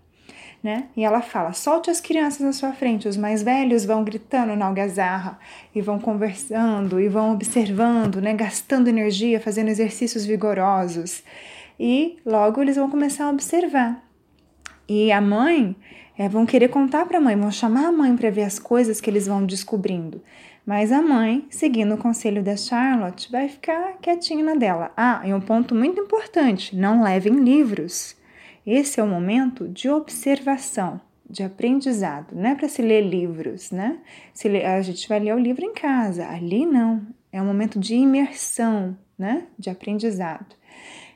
Né? 0.62 0.86
E 0.96 1.04
ela 1.04 1.22
fala: 1.22 1.52
solte 1.54 1.90
as 1.90 2.00
crianças 2.00 2.42
na 2.42 2.54
sua 2.54 2.74
frente, 2.74 3.08
os 3.08 3.18
mais 3.18 3.42
velhos 3.42 3.86
vão 3.86 4.04
gritando 4.04 4.56
na 4.56 4.68
algazarra 4.68 5.40
e 5.74 5.82
vão 5.82 5.98
conversando 5.98 7.00
e 7.00 7.08
vão 7.08 7.34
observando, 7.34 8.22
né? 8.22 8.34
gastando 8.34 8.90
energia, 8.90 9.40
fazendo 9.40 9.70
exercícios 9.70 10.26
vigorosos 10.26 11.24
e 11.80 12.18
logo 12.26 12.62
eles 12.62 12.76
vão 12.76 12.90
começar 12.90 13.26
a 13.26 13.30
observar. 13.30 14.04
E 14.88 15.12
a 15.12 15.22
mãe 15.22 15.76
é, 16.18 16.28
vão 16.28 16.46
querer 16.46 16.68
contar 16.68 17.06
para 17.06 17.20
a 17.20 17.22
mãe, 17.22 17.36
vão 17.38 17.52
chamar 17.52 17.86
a 17.86 17.92
mãe 17.92 18.16
para 18.18 18.30
ver 18.30 18.44
as 18.44 18.60
coisas 18.60 19.00
que 19.00 19.10
eles 19.10 19.28
vão 19.28 19.46
descobrindo. 19.46 20.22
Mas 20.66 20.92
a 20.92 21.02
mãe, 21.02 21.48
seguindo 21.50 21.96
o 21.96 21.98
conselho 21.98 22.44
da 22.44 22.58
Charlotte, 22.58 23.32
vai 23.32 23.48
ficar 23.48 23.94
quietinha 24.02 24.44
na 24.44 24.56
dela. 24.56 24.92
Ah, 24.96 25.22
e 25.26 25.34
um 25.34 25.40
ponto 25.40 25.74
muito 25.74 26.00
importante: 26.00 26.76
não 26.76 27.02
levem 27.02 27.34
livros. 27.34 28.19
Esse 28.72 29.00
é 29.00 29.04
o 29.04 29.08
momento 29.08 29.68
de 29.68 29.90
observação, 29.90 31.02
de 31.28 31.42
aprendizado. 31.42 32.36
Não 32.36 32.52
é 32.52 32.54
para 32.54 32.70
se 32.70 32.84
ler 32.84 33.02
livros, 33.02 33.72
né? 33.72 33.98
Se 34.32 34.48
a 34.48 34.80
gente 34.84 35.10
vai 35.10 35.20
ler 35.20 35.34
o 35.34 35.40
livro 35.40 35.66
em 35.66 35.74
casa. 35.74 36.28
Ali 36.28 36.68
não. 36.68 37.02
É 37.32 37.42
um 37.42 37.46
momento 37.46 37.80
de 37.80 37.96
imersão, 37.96 38.96
né? 39.18 39.48
De 39.58 39.72
aprendizado. 39.72 40.56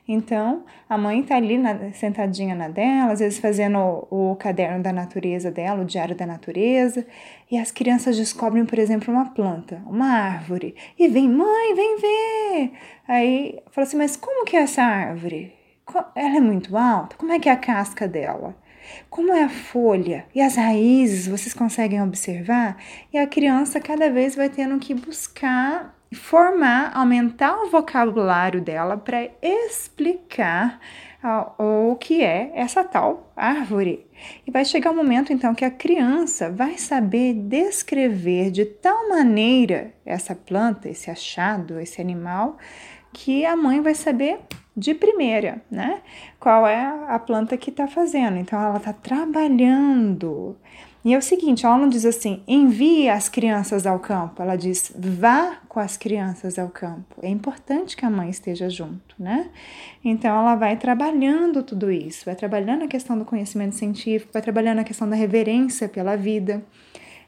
Então, 0.08 0.64
a 0.88 0.98
mãe 0.98 1.20
está 1.20 1.36
ali 1.36 1.56
na, 1.56 1.92
sentadinha 1.92 2.56
na 2.56 2.66
dela, 2.66 3.12
às 3.12 3.20
vezes 3.20 3.38
fazendo 3.38 3.78
o, 4.10 4.32
o, 4.32 4.36
caderno 4.36 4.82
da 4.82 4.92
natureza 4.92 5.48
dela, 5.48 5.82
o 5.82 5.86
diário 5.86 6.16
da 6.16 6.26
natureza, 6.26 7.06
e 7.48 7.56
as 7.56 7.70
crianças 7.70 8.16
descobrem, 8.16 8.66
por 8.66 8.80
exemplo, 8.80 9.14
uma 9.14 9.26
planta, 9.26 9.80
uma 9.86 10.08
árvore, 10.08 10.74
e 10.98 11.06
vem, 11.06 11.28
mãe, 11.28 11.74
vem 11.76 11.96
ver! 11.98 12.72
Aí 13.06 13.62
fala 13.70 13.86
assim, 13.86 13.96
mas 13.96 14.16
como 14.16 14.44
que 14.44 14.56
é 14.56 14.62
essa 14.62 14.82
árvore? 14.82 15.63
Ela 16.14 16.36
é 16.36 16.40
muito 16.40 16.76
alta? 16.76 17.16
Como 17.16 17.32
é 17.32 17.38
que 17.38 17.48
é 17.48 17.52
a 17.52 17.56
casca 17.56 18.08
dela? 18.08 18.56
Como 19.08 19.32
é 19.32 19.44
a 19.44 19.48
folha 19.48 20.26
e 20.34 20.40
as 20.40 20.56
raízes, 20.56 21.26
vocês 21.26 21.54
conseguem 21.54 22.02
observar? 22.02 22.76
E 23.12 23.18
a 23.18 23.26
criança 23.26 23.80
cada 23.80 24.10
vez 24.10 24.34
vai 24.34 24.48
tendo 24.48 24.78
que 24.78 24.94
buscar 24.94 25.94
formar, 26.14 26.92
aumentar 26.94 27.60
o 27.62 27.70
vocabulário 27.70 28.60
dela 28.60 28.96
para 28.96 29.28
explicar 29.42 30.80
uh, 31.22 31.90
o 31.90 31.96
que 31.96 32.22
é 32.22 32.52
essa 32.54 32.84
tal 32.84 33.32
árvore. 33.36 34.06
E 34.46 34.50
vai 34.50 34.64
chegar 34.64 34.90
um 34.90 34.96
momento 34.96 35.32
então 35.32 35.54
que 35.54 35.64
a 35.64 35.70
criança 35.70 36.50
vai 36.50 36.78
saber 36.78 37.34
descrever 37.34 38.50
de 38.50 38.64
tal 38.64 39.08
maneira 39.08 39.92
essa 40.06 40.34
planta, 40.34 40.88
esse 40.88 41.10
achado, 41.10 41.80
esse 41.80 42.00
animal, 42.00 42.56
que 43.12 43.44
a 43.44 43.56
mãe 43.56 43.80
vai 43.80 43.94
saber 43.94 44.38
de 44.76 44.94
primeira, 44.94 45.62
né? 45.70 46.00
Qual 46.38 46.66
é 46.66 46.84
a 47.08 47.18
planta 47.18 47.56
que 47.56 47.70
está 47.70 47.86
fazendo. 47.86 48.36
Então 48.36 48.60
ela 48.60 48.78
está 48.78 48.92
trabalhando 48.92 50.56
e 51.04 51.12
é 51.12 51.18
o 51.18 51.22
seguinte, 51.22 51.66
ela 51.66 51.76
não 51.76 51.86
diz 51.86 52.06
assim, 52.06 52.42
envie 52.48 53.10
as 53.10 53.28
crianças 53.28 53.86
ao 53.86 53.98
campo, 53.98 54.40
ela 54.40 54.56
diz, 54.56 54.90
vá 54.96 55.58
com 55.68 55.78
as 55.78 55.98
crianças 55.98 56.58
ao 56.58 56.70
campo. 56.70 57.16
É 57.20 57.28
importante 57.28 57.94
que 57.94 58.06
a 58.06 58.10
mãe 58.10 58.30
esteja 58.30 58.70
junto, 58.70 59.14
né? 59.18 59.50
Então 60.02 60.34
ela 60.34 60.54
vai 60.54 60.78
trabalhando 60.78 61.62
tudo 61.62 61.90
isso, 61.90 62.24
vai 62.24 62.34
trabalhando 62.34 62.84
a 62.84 62.88
questão 62.88 63.18
do 63.18 63.24
conhecimento 63.26 63.74
científico, 63.74 64.32
vai 64.32 64.40
trabalhando 64.40 64.78
a 64.78 64.84
questão 64.84 65.06
da 65.06 65.14
reverência 65.14 65.90
pela 65.90 66.16
vida. 66.16 66.64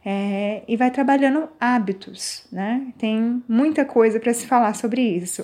É, 0.08 0.62
e 0.68 0.76
vai 0.76 0.90
trabalhando 0.90 1.48
hábitos, 1.60 2.46
né? 2.50 2.92
Tem 2.96 3.42
muita 3.46 3.84
coisa 3.84 4.20
para 4.20 4.32
se 4.32 4.46
falar 4.46 4.74
sobre 4.74 5.02
isso. 5.02 5.42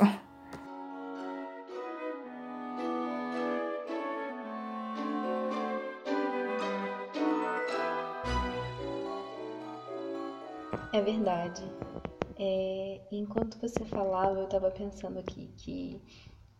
É, 12.44 13.00
enquanto 13.12 13.56
você 13.60 13.84
falava, 13.84 14.40
eu 14.40 14.46
estava 14.46 14.68
pensando 14.68 15.16
aqui 15.16 15.54
que 15.56 16.02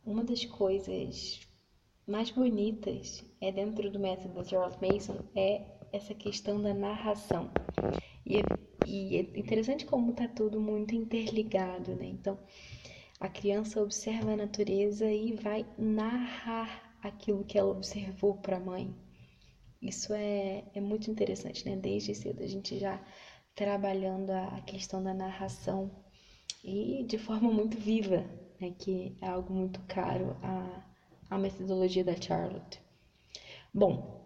uma 0.04 0.22
das 0.22 0.44
coisas 0.44 1.40
mais 2.06 2.30
bonitas 2.30 3.24
é 3.40 3.50
dentro 3.50 3.90
do 3.90 3.98
método 3.98 4.34
da 4.34 4.44
Charles 4.44 4.78
Mason 4.80 5.18
é 5.34 5.66
essa 5.92 6.14
questão 6.14 6.62
da 6.62 6.72
narração. 6.72 7.50
E 8.24 8.38
é, 8.38 8.42
e 8.84 9.16
é 9.16 9.20
interessante 9.40 9.84
como 9.84 10.12
está 10.12 10.28
tudo 10.28 10.60
muito 10.60 10.94
interligado, 10.94 11.96
né? 11.96 12.06
Então, 12.06 12.38
a 13.18 13.28
criança 13.28 13.82
observa 13.82 14.32
a 14.34 14.36
natureza 14.36 15.10
e 15.10 15.32
vai 15.34 15.66
narrar 15.76 16.96
aquilo 17.02 17.44
que 17.44 17.58
ela 17.58 17.72
observou 17.72 18.36
para 18.36 18.58
a 18.58 18.60
mãe. 18.60 18.94
Isso 19.80 20.14
é, 20.14 20.64
é 20.74 20.80
muito 20.80 21.10
interessante, 21.10 21.64
né? 21.68 21.74
Desde 21.76 22.14
cedo 22.14 22.40
a 22.40 22.46
gente 22.46 22.78
já 22.78 23.04
trabalhando 23.54 24.30
a 24.30 24.60
questão 24.62 25.02
da 25.02 25.12
narração 25.12 25.90
e 26.64 27.04
de 27.06 27.18
forma 27.18 27.50
muito 27.50 27.76
viva, 27.76 28.24
né, 28.60 28.72
que 28.78 29.16
é 29.20 29.26
algo 29.26 29.52
muito 29.52 29.80
caro 29.82 30.36
à, 30.42 30.84
à 31.30 31.38
metodologia 31.38 32.04
da 32.04 32.20
Charlotte. 32.20 32.80
Bom, 33.74 34.22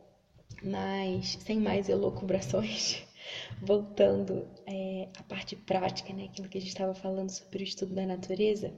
mas 0.62 1.38
sem 1.40 1.58
mais 1.58 1.88
elocubrações, 1.88 3.04
voltando 3.62 4.46
é, 4.66 5.08
à 5.18 5.22
parte 5.22 5.56
prática, 5.56 6.12
né, 6.12 6.24
aquilo 6.24 6.48
que 6.48 6.58
a 6.58 6.60
gente 6.60 6.70
estava 6.70 6.94
falando 6.94 7.30
sobre 7.30 7.62
o 7.62 7.64
estudo 7.64 7.94
da 7.94 8.06
natureza, 8.06 8.72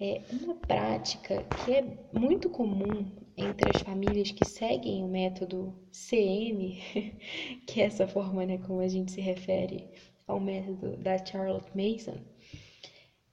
é 0.00 0.22
uma 0.30 0.54
prática 0.54 1.44
que 1.56 1.72
é 1.74 1.82
muito 2.12 2.50
comum 2.50 3.10
entre 3.36 3.70
as 3.70 3.80
famílias 3.80 4.30
que 4.30 4.44
seguem 4.44 5.02
o 5.04 5.08
método 5.08 5.74
CM, 5.92 6.78
que 7.66 7.80
é 7.80 7.84
essa 7.86 8.06
forma, 8.06 8.44
né, 8.46 8.58
como 8.58 8.80
a 8.80 8.88
gente 8.88 9.12
se 9.12 9.20
refere 9.20 9.88
ao 10.26 10.40
método 10.40 10.96
da 10.96 11.24
Charlotte 11.24 11.70
Mason, 11.76 12.18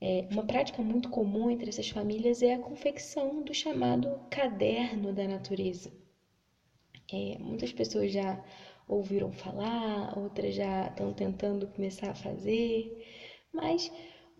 é, 0.00 0.26
uma 0.30 0.44
prática 0.44 0.82
muito 0.82 1.08
comum 1.08 1.48
entre 1.50 1.68
essas 1.70 1.88
famílias 1.88 2.42
é 2.42 2.54
a 2.54 2.58
confecção 2.58 3.42
do 3.42 3.54
chamado 3.54 4.20
caderno 4.30 5.12
da 5.14 5.26
natureza. 5.26 5.92
É, 7.12 7.38
muitas 7.38 7.72
pessoas 7.72 8.10
já 8.12 8.42
ouviram 8.88 9.30
falar, 9.32 10.18
outras 10.18 10.54
já 10.54 10.88
estão 10.88 11.12
tentando 11.12 11.66
começar 11.68 12.10
a 12.10 12.14
fazer, 12.14 13.06
mas 13.52 13.90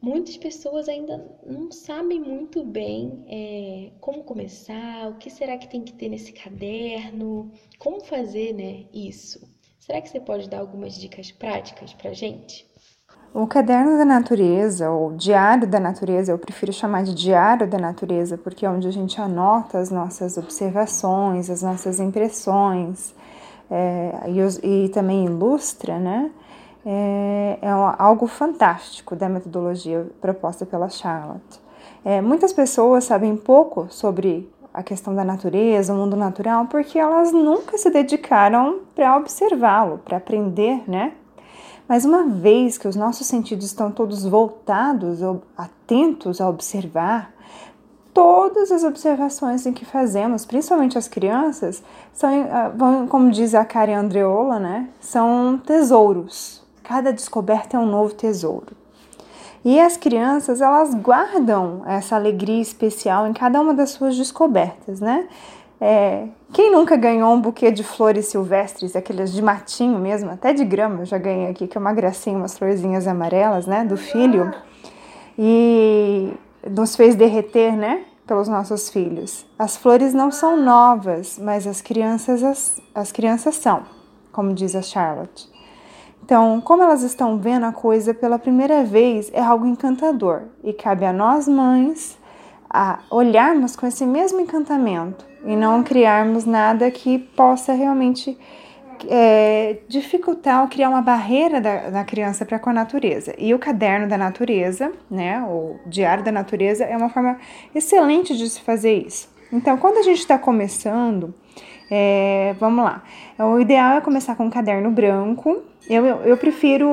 muitas 0.03 0.37
pessoas 0.37 0.89
ainda 0.89 1.25
não 1.47 1.71
sabem 1.71 2.21
muito 2.21 2.65
bem 2.65 3.25
é, 3.29 3.93
como 4.01 4.25
começar, 4.25 5.09
o 5.09 5.15
que 5.15 5.31
será 5.31 5.57
que 5.57 5.69
tem 5.69 5.83
que 5.83 5.93
ter 5.93 6.09
nesse 6.09 6.33
caderno, 6.33 7.53
como 7.79 8.05
fazer 8.05 8.53
né, 8.53 8.85
isso. 8.93 9.41
Será 9.79 10.01
que 10.01 10.09
você 10.09 10.21
pode 10.21 10.49
dar 10.49 10.59
algumas 10.59 10.95
dicas 10.95 11.31
práticas 11.31 11.95
para 11.95 12.13
gente? 12.13 12.71
O 13.33 13.47
caderno 13.47 13.97
da 13.97 14.05
natureza, 14.05 14.91
ou 14.91 15.13
diário 15.13 15.67
da 15.67 15.81
natureza, 15.81 16.33
eu 16.33 16.39
prefiro 16.39 16.73
chamar 16.73 17.05
de 17.05 17.15
diário 17.15 17.67
da 17.67 17.79
natureza, 17.79 18.37
porque 18.37 18.67
é 18.67 18.71
onde 18.71 18.87
a 18.87 18.91
gente 18.91 19.19
anota 19.21 19.79
as 19.79 19.91
nossas 19.91 20.37
observações, 20.37 21.49
as 21.49 21.63
nossas 21.63 21.99
impressões, 21.99 23.15
é, 23.71 24.13
e, 24.29 24.85
e 24.85 24.89
também 24.91 25.25
ilustra, 25.25 25.99
né? 25.99 26.31
É, 26.85 27.59
é 27.63 27.69
algo 27.99 28.27
fantástico 28.27 29.15
da 29.15 29.29
metodologia 29.29 30.07
proposta 30.21 30.67
pela 30.67 30.89
Charlotte. 30.89 31.61
É, 32.05 32.21
muitas 32.21 32.53
pessoas 32.53 33.05
sabem 33.05 33.37
pouco 33.37 33.87
sobre 33.91 34.51
a 34.75 34.83
questão 34.83 35.15
da 35.15 35.25
natureza, 35.25 35.93
o 35.93 35.97
mundo 35.97 36.17
natural, 36.17 36.67
porque 36.67 36.99
elas 36.99 37.33
nunca 37.33 37.77
se 37.77 37.91
dedicaram 37.91 38.81
para 38.95 39.17
observá-lo, 39.17 39.99
para 39.99 40.17
aprender, 40.17 40.83
né? 40.89 41.13
Mas 41.87 42.05
uma 42.05 42.25
vez 42.25 42.79
que 42.79 42.89
os 42.89 42.97
nossos 42.97 43.27
sentidos 43.27 43.67
estão 43.67 43.91
todos 43.91 44.25
voltados, 44.25 45.21
atentos 45.57 46.41
a 46.41 46.49
observar, 46.49 47.35
todas 48.15 48.71
as 48.71 48.85
observações 48.85 49.67
em 49.67 49.73
que 49.73 49.85
fazemos, 49.85 50.47
principalmente 50.47 50.97
as 50.97 51.09
crianças, 51.09 51.83
são, 52.13 52.31
ah, 52.51 52.73
como 53.09 53.31
diz 53.31 53.55
a 53.55 53.65
Karen 53.65 53.97
Andreola, 53.97 54.59
né, 54.59 54.89
são 55.01 55.59
tesouros. 55.59 56.62
Cada 56.83 57.13
descoberta 57.13 57.77
é 57.77 57.81
um 57.81 57.87
novo 57.87 58.15
tesouro. 58.15 58.77
E 59.65 59.79
as 59.79 59.97
crianças, 59.97 60.61
elas 60.61 60.93
guardam 60.95 61.83
essa 61.87 62.17
alegria 62.17 62.61
especial 62.61 63.27
em 63.27 63.33
cada 63.33 63.61
uma 63.61 63.73
das 63.73 63.91
suas 63.91 64.17
descobertas, 64.17 65.01
né? 65.01 65.29
É, 65.81 66.29
quem 66.53 66.71
nunca 66.71 66.97
ganhou 66.97 67.33
um 67.33 67.41
buquê 67.41 67.71
de 67.71 67.83
flores 67.83 68.27
silvestres, 68.27 68.95
aqueles 68.95 69.33
de 69.33 69.43
matinho 69.43 69.99
mesmo, 69.99 70.31
até 70.31 70.53
de 70.53 70.65
grama, 70.65 71.01
eu 71.01 71.07
já 71.07 71.19
ganhei 71.19 71.49
aqui, 71.49 71.67
que 71.67 71.77
é 71.77 71.81
uma 71.81 71.93
gracinha, 71.93 72.37
umas 72.37 72.57
florzinhas 72.57 73.07
amarelas, 73.09 73.67
né, 73.67 73.85
do 73.85 73.97
filho. 73.97 74.53
E 75.39 76.33
nos 76.71 76.95
fez 76.95 77.17
derreter, 77.17 77.77
né, 77.77 78.05
pelos 78.27 78.49
nossos 78.49 78.91
filhos. 78.91 79.45
As 79.59 79.77
flores 79.77 80.15
não 80.15 80.31
são 80.31 80.57
novas, 80.57 81.39
mas 81.39 81.67
as 81.67 81.81
crianças 81.81 82.43
as, 82.45 82.81
as 82.95 83.11
crianças 83.11 83.57
são, 83.57 83.83
como 84.33 84.53
diz 84.55 84.77
a 84.77 84.83
Charlotte. 84.83 85.52
Então, 86.25 86.61
como 86.61 86.83
elas 86.83 87.03
estão 87.03 87.39
vendo 87.39 87.67
a 87.67 87.73
coisa 87.73 88.15
pela 88.15 88.39
primeira 88.39 88.85
vez, 88.85 89.31
é 89.35 89.41
algo 89.41 89.67
encantador 89.67 90.43
e 90.63 90.73
cabe 90.73 91.05
a 91.05 91.13
nós 91.13 91.49
mães 91.49 92.19
a 92.71 93.01
olharmos 93.11 93.77
com 93.77 93.87
esse 93.87 94.07
mesmo 94.07 94.41
encantamento 94.41 95.27
e 95.45 95.55
não 95.57 95.83
criarmos 95.83 96.45
nada 96.45 96.91
que 96.91 97.19
possa 97.19 97.73
realmente 97.73 98.39
é, 99.09 99.79
dificultar 99.89 100.63
ou 100.63 100.69
criar 100.69 100.89
uma 100.89 101.03
barreira 101.03 101.61
da, 101.61 101.91
da 101.91 102.05
criança 102.05 102.45
para 102.45 102.59
com 102.59 102.71
a 102.71 102.73
natureza. 102.73 103.35
E 103.37 103.53
o 103.53 103.59
caderno 103.59 104.09
da 104.09 104.17
natureza, 104.17 104.93
né, 105.11 105.43
o 105.43 105.77
diário 105.87 106.25
da 106.25 106.33
natureza, 106.33 106.85
é 106.85 106.97
uma 106.97 107.09
forma 107.09 107.39
excelente 107.75 108.37
de 108.37 108.49
se 108.49 108.61
fazer 108.61 108.95
isso. 108.95 109.29
Então, 109.53 109.77
quando 109.77 109.99
a 109.99 110.03
gente 110.03 110.21
está 110.21 110.39
começando, 110.39 111.35
é, 111.91 112.55
vamos 112.59 112.85
lá. 112.85 113.03
O 113.39 113.61
ideal 113.61 113.99
é 113.99 114.01
começar 114.01 114.35
com 114.35 114.47
um 114.47 114.51
caderno 114.51 114.91
branco. 114.91 115.63
Eu, 115.89 116.07
eu, 116.07 116.37
prefiro 116.37 116.89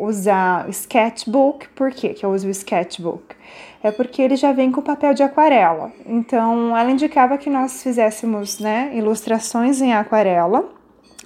usar 0.00 0.68
sketchbook, 0.68 1.68
por 1.70 1.90
quê 1.92 2.10
que 2.10 2.24
eu 2.24 2.30
uso 2.30 2.46
o 2.46 2.50
sketchbook? 2.50 3.34
É 3.82 3.90
porque 3.90 4.20
ele 4.20 4.36
já 4.36 4.52
vem 4.52 4.70
com 4.70 4.82
papel 4.82 5.14
de 5.14 5.22
aquarela. 5.22 5.90
Então, 6.06 6.76
ela 6.76 6.90
indicava 6.90 7.38
que 7.38 7.48
nós 7.48 7.82
fizéssemos 7.82 8.58
né, 8.58 8.90
ilustrações 8.94 9.80
em 9.80 9.92
aquarela 9.92 10.68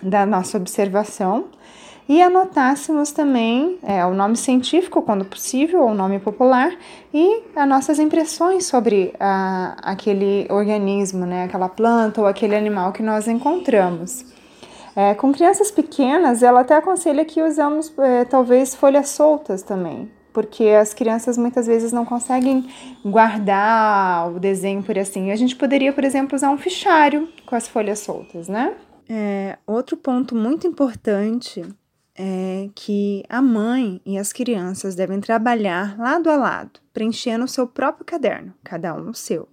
da 0.02 0.25
nossa 0.25 0.57
observação 0.57 1.47
e 2.09 2.23
anotássemos 2.23 3.11
também 3.11 3.78
é, 3.83 4.07
o 4.07 4.14
nome 4.14 4.37
científico, 4.37 5.02
quando 5.02 5.25
possível, 5.25 5.83
ou 5.83 5.90
o 5.90 5.95
nome 5.95 6.21
popular, 6.21 6.71
e 7.12 7.43
as 7.55 7.69
nossas 7.69 7.99
impressões 7.99 8.64
sobre 8.66 9.12
a, 9.19 9.76
aquele 9.83 10.47
organismo, 10.49 11.26
né, 11.26 11.45
aquela 11.45 11.69
planta 11.69 12.21
ou 12.21 12.26
aquele 12.28 12.55
animal 12.55 12.93
que 12.93 13.02
nós 13.02 13.26
encontramos. 13.26 14.36
É, 14.96 15.14
com 15.14 15.30
crianças 15.30 15.70
pequenas, 15.70 16.42
ela 16.42 16.60
até 16.60 16.74
aconselha 16.74 17.22
que 17.22 17.42
usamos 17.42 17.92
é, 17.98 18.24
talvez 18.24 18.74
folhas 18.74 19.10
soltas 19.10 19.62
também, 19.62 20.10
porque 20.32 20.70
as 20.70 20.94
crianças 20.94 21.36
muitas 21.36 21.66
vezes 21.66 21.92
não 21.92 22.06
conseguem 22.06 22.66
guardar 23.04 24.34
o 24.34 24.40
desenho 24.40 24.82
por 24.82 24.98
assim. 24.98 25.30
A 25.30 25.36
gente 25.36 25.54
poderia, 25.54 25.92
por 25.92 26.02
exemplo, 26.02 26.34
usar 26.34 26.48
um 26.48 26.56
fichário 26.56 27.28
com 27.44 27.54
as 27.54 27.68
folhas 27.68 27.98
soltas, 27.98 28.48
né? 28.48 28.74
É, 29.06 29.58
outro 29.66 29.98
ponto 29.98 30.34
muito 30.34 30.66
importante 30.66 31.62
é 32.18 32.70
que 32.74 33.22
a 33.28 33.42
mãe 33.42 34.00
e 34.04 34.16
as 34.16 34.32
crianças 34.32 34.94
devem 34.94 35.20
trabalhar 35.20 35.98
lado 35.98 36.30
a 36.30 36.37
lado, 36.37 36.80
preenchendo 36.94 37.44
o 37.44 37.48
seu 37.48 37.66
próprio 37.66 38.06
caderno, 38.06 38.54
cada 38.64 38.94
um 38.94 39.11
o 39.11 39.14
seu. 39.14 39.46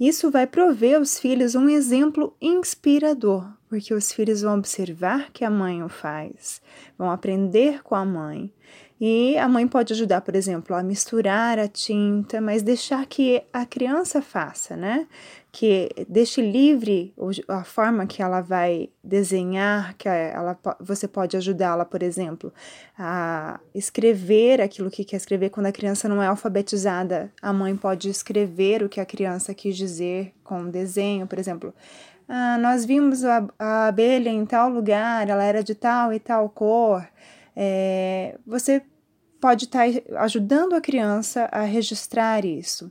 Isso 0.00 0.30
vai 0.30 0.46
prover 0.46 0.96
aos 0.96 1.18
filhos 1.18 1.54
um 1.54 1.68
exemplo 1.68 2.34
inspirador, 2.40 3.46
porque 3.68 3.92
os 3.92 4.10
filhos 4.10 4.40
vão 4.40 4.56
observar 4.56 5.30
que 5.30 5.44
a 5.44 5.50
mãe 5.50 5.82
o 5.82 5.90
faz, 5.90 6.62
vão 6.96 7.10
aprender 7.10 7.82
com 7.82 7.94
a 7.94 8.02
mãe 8.02 8.50
e 8.98 9.36
a 9.36 9.46
mãe 9.46 9.68
pode 9.68 9.92
ajudar, 9.92 10.22
por 10.22 10.34
exemplo, 10.34 10.74
a 10.74 10.82
misturar 10.82 11.58
a 11.58 11.68
tinta, 11.68 12.40
mas 12.40 12.62
deixar 12.62 13.04
que 13.04 13.42
a 13.52 13.66
criança 13.66 14.22
faça, 14.22 14.74
né? 14.74 15.06
Que 15.52 15.88
deixe 16.08 16.40
livre 16.40 17.12
a 17.48 17.64
forma 17.64 18.06
que 18.06 18.22
ela 18.22 18.40
vai 18.40 18.88
desenhar, 19.02 19.94
que 19.96 20.08
ela, 20.08 20.56
você 20.78 21.08
pode 21.08 21.36
ajudá-la, 21.36 21.84
por 21.84 22.02
exemplo, 22.04 22.52
a 22.96 23.58
escrever 23.74 24.60
aquilo 24.60 24.90
que 24.90 25.04
quer 25.04 25.16
escrever. 25.16 25.50
Quando 25.50 25.66
a 25.66 25.72
criança 25.72 26.08
não 26.08 26.22
é 26.22 26.28
alfabetizada, 26.28 27.32
a 27.42 27.52
mãe 27.52 27.76
pode 27.76 28.08
escrever 28.08 28.82
o 28.84 28.88
que 28.88 29.00
a 29.00 29.06
criança 29.06 29.52
quis 29.52 29.76
dizer 29.76 30.32
com 30.44 30.60
um 30.60 30.70
desenho, 30.70 31.26
por 31.26 31.38
exemplo. 31.38 31.74
Ah, 32.28 32.56
nós 32.58 32.84
vimos 32.84 33.24
a, 33.24 33.44
a 33.58 33.88
abelha 33.88 34.30
em 34.30 34.46
tal 34.46 34.70
lugar, 34.70 35.28
ela 35.28 35.42
era 35.42 35.64
de 35.64 35.74
tal 35.74 36.12
e 36.12 36.20
tal 36.20 36.48
cor. 36.48 37.04
É, 37.56 38.38
você 38.46 38.82
pode 39.40 39.64
estar 39.64 39.86
ajudando 40.18 40.74
a 40.74 40.80
criança 40.80 41.48
a 41.50 41.62
registrar 41.62 42.44
isso. 42.44 42.88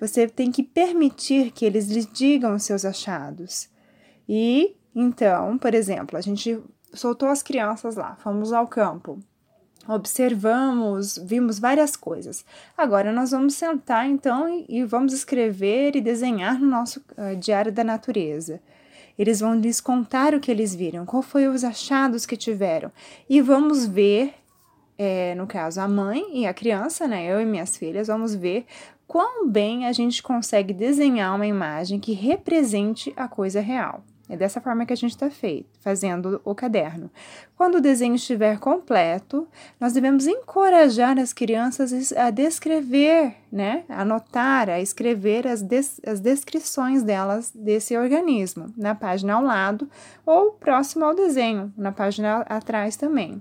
Você 0.00 0.28
tem 0.28 0.50
que 0.50 0.62
permitir 0.62 1.50
que 1.50 1.64
eles 1.64 1.88
lhe 1.88 2.04
digam 2.04 2.54
os 2.54 2.62
seus 2.62 2.84
achados. 2.84 3.68
E 4.28 4.76
então, 4.94 5.58
por 5.58 5.74
exemplo, 5.74 6.16
a 6.16 6.20
gente 6.20 6.60
soltou 6.92 7.28
as 7.28 7.42
crianças 7.42 7.96
lá, 7.96 8.16
fomos 8.16 8.52
ao 8.52 8.66
campo, 8.66 9.18
observamos, 9.86 11.18
vimos 11.18 11.58
várias 11.58 11.96
coisas. 11.96 12.44
Agora 12.76 13.12
nós 13.12 13.30
vamos 13.30 13.54
sentar 13.54 14.08
então 14.08 14.64
e, 14.68 14.84
vamos 14.84 15.12
escrever 15.12 15.96
e 15.96 16.00
desenhar 16.00 16.58
no 16.58 16.66
nosso 16.66 17.00
uh, 17.16 17.36
diário 17.36 17.72
da 17.72 17.82
natureza. 17.82 18.60
Eles 19.18 19.40
vão 19.40 19.54
lhes 19.54 19.80
contar 19.80 20.34
o 20.34 20.40
que 20.40 20.50
eles 20.50 20.74
viram, 20.74 21.04
qual 21.04 21.22
foi 21.22 21.48
os 21.48 21.64
achados 21.64 22.24
que 22.24 22.36
tiveram 22.36 22.92
e 23.28 23.40
vamos 23.40 23.84
ver 23.84 24.34
é, 25.00 25.32
no 25.36 25.46
caso, 25.46 25.80
a 25.80 25.86
mãe 25.86 26.40
e 26.40 26.44
a 26.44 26.52
criança, 26.52 27.06
né? 27.06 27.24
Eu 27.24 27.40
e 27.40 27.46
minhas 27.46 27.76
filhas, 27.76 28.08
vamos 28.08 28.34
ver 28.34 28.66
quão 29.08 29.48
bem 29.48 29.86
a 29.86 29.92
gente 29.92 30.22
consegue 30.22 30.74
desenhar 30.74 31.34
uma 31.34 31.46
imagem 31.46 31.98
que 31.98 32.12
represente 32.12 33.12
a 33.16 33.26
coisa 33.26 33.60
real. 33.60 34.04
É 34.28 34.36
dessa 34.36 34.60
forma 34.60 34.84
que 34.84 34.92
a 34.92 34.96
gente 34.96 35.12
está 35.12 35.30
fazendo 35.80 36.38
o 36.44 36.54
caderno. 36.54 37.10
Quando 37.56 37.76
o 37.76 37.80
desenho 37.80 38.14
estiver 38.14 38.58
completo, 38.58 39.48
nós 39.80 39.94
devemos 39.94 40.26
encorajar 40.26 41.18
as 41.18 41.32
crianças 41.32 42.12
a 42.12 42.28
descrever, 42.30 43.34
né? 43.50 43.84
A 43.88 44.02
anotar, 44.02 44.68
a 44.68 44.80
escrever 44.80 45.46
as, 45.46 45.62
des 45.62 45.98
as 46.06 46.20
descrições 46.20 47.02
delas 47.02 47.50
desse 47.54 47.96
organismo, 47.96 48.66
na 48.76 48.94
página 48.94 49.32
ao 49.32 49.42
lado 49.42 49.88
ou 50.26 50.52
próximo 50.52 51.06
ao 51.06 51.14
desenho, 51.14 51.72
na 51.74 51.90
página 51.90 52.40
atrás 52.42 52.96
também. 52.96 53.40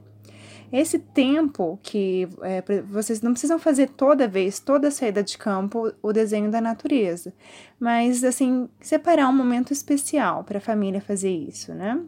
Esse 0.72 1.00
tempo 1.00 1.80
que 1.82 2.28
é, 2.42 2.62
vocês 2.84 3.22
não 3.22 3.32
precisam 3.32 3.58
fazer 3.58 3.90
toda 3.90 4.28
vez, 4.28 4.60
toda 4.60 4.92
saída 4.92 5.24
de 5.24 5.38
campo, 5.38 5.94
o 6.02 6.12
desenho 6.12 6.52
da 6.52 6.60
natureza, 6.60 7.34
mas 7.80 8.24
assim, 8.24 8.68
separar 8.82 9.30
um 9.30 9.34
momento 9.36 9.72
especial 9.72 10.44
para 10.44 10.58
a 10.58 10.62
família 10.62 11.00
fazer 11.00 11.32
isso, 11.32 11.74
né? 11.74 12.00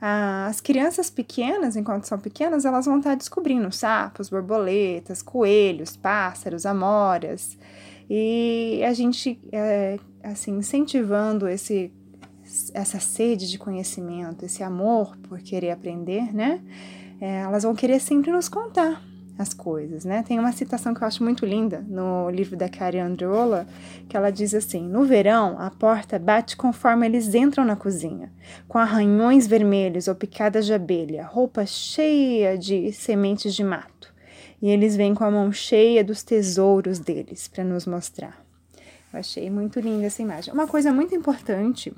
As 0.00 0.60
crianças 0.60 1.10
pequenas, 1.10 1.74
enquanto 1.74 2.04
são 2.04 2.18
pequenas, 2.18 2.64
elas 2.64 2.86
vão 2.86 2.98
estar 2.98 3.16
descobrindo 3.16 3.70
sapos, 3.72 4.30
borboletas, 4.30 5.22
coelhos, 5.22 5.96
pássaros, 5.96 6.64
amoras. 6.64 7.58
E 8.08 8.80
a 8.84 8.92
gente, 8.92 9.40
é, 9.50 9.98
assim, 10.22 10.56
incentivando 10.56 11.48
esse, 11.48 11.92
essa 12.72 13.00
sede 13.00 13.50
de 13.50 13.58
conhecimento, 13.58 14.44
esse 14.44 14.62
amor 14.62 15.16
por 15.16 15.40
querer 15.40 15.72
aprender, 15.72 16.32
né? 16.32 16.62
É, 17.20 17.40
elas 17.40 17.62
vão 17.62 17.74
querer 17.74 18.00
sempre 18.00 18.30
nos 18.30 18.48
contar 18.48 19.02
as 19.38 19.54
coisas, 19.54 20.04
né? 20.04 20.24
Tem 20.26 20.38
uma 20.38 20.50
citação 20.50 20.92
que 20.92 21.02
eu 21.02 21.06
acho 21.06 21.22
muito 21.22 21.46
linda 21.46 21.84
no 21.88 22.28
livro 22.28 22.56
da 22.56 22.68
Karen 22.68 23.02
Androla, 23.02 23.68
que 24.08 24.16
ela 24.16 24.30
diz 24.30 24.52
assim: 24.52 24.82
No 24.82 25.04
verão, 25.04 25.56
a 25.60 25.70
porta 25.70 26.18
bate 26.18 26.56
conforme 26.56 27.06
eles 27.06 27.32
entram 27.34 27.64
na 27.64 27.76
cozinha, 27.76 28.32
com 28.66 28.78
arranhões 28.78 29.46
vermelhos 29.46 30.08
ou 30.08 30.14
picadas 30.14 30.66
de 30.66 30.74
abelha, 30.74 31.24
roupa 31.24 31.64
cheia 31.64 32.58
de 32.58 32.92
sementes 32.92 33.54
de 33.54 33.62
mato. 33.62 34.12
E 34.60 34.68
eles 34.70 34.96
vêm 34.96 35.14
com 35.14 35.22
a 35.22 35.30
mão 35.30 35.52
cheia 35.52 36.02
dos 36.02 36.24
tesouros 36.24 36.98
deles 36.98 37.46
para 37.46 37.62
nos 37.62 37.86
mostrar. 37.86 38.44
Eu 39.12 39.20
achei 39.20 39.48
muito 39.48 39.78
linda 39.78 40.06
essa 40.06 40.20
imagem. 40.20 40.52
Uma 40.52 40.66
coisa 40.66 40.92
muito 40.92 41.14
importante 41.14 41.94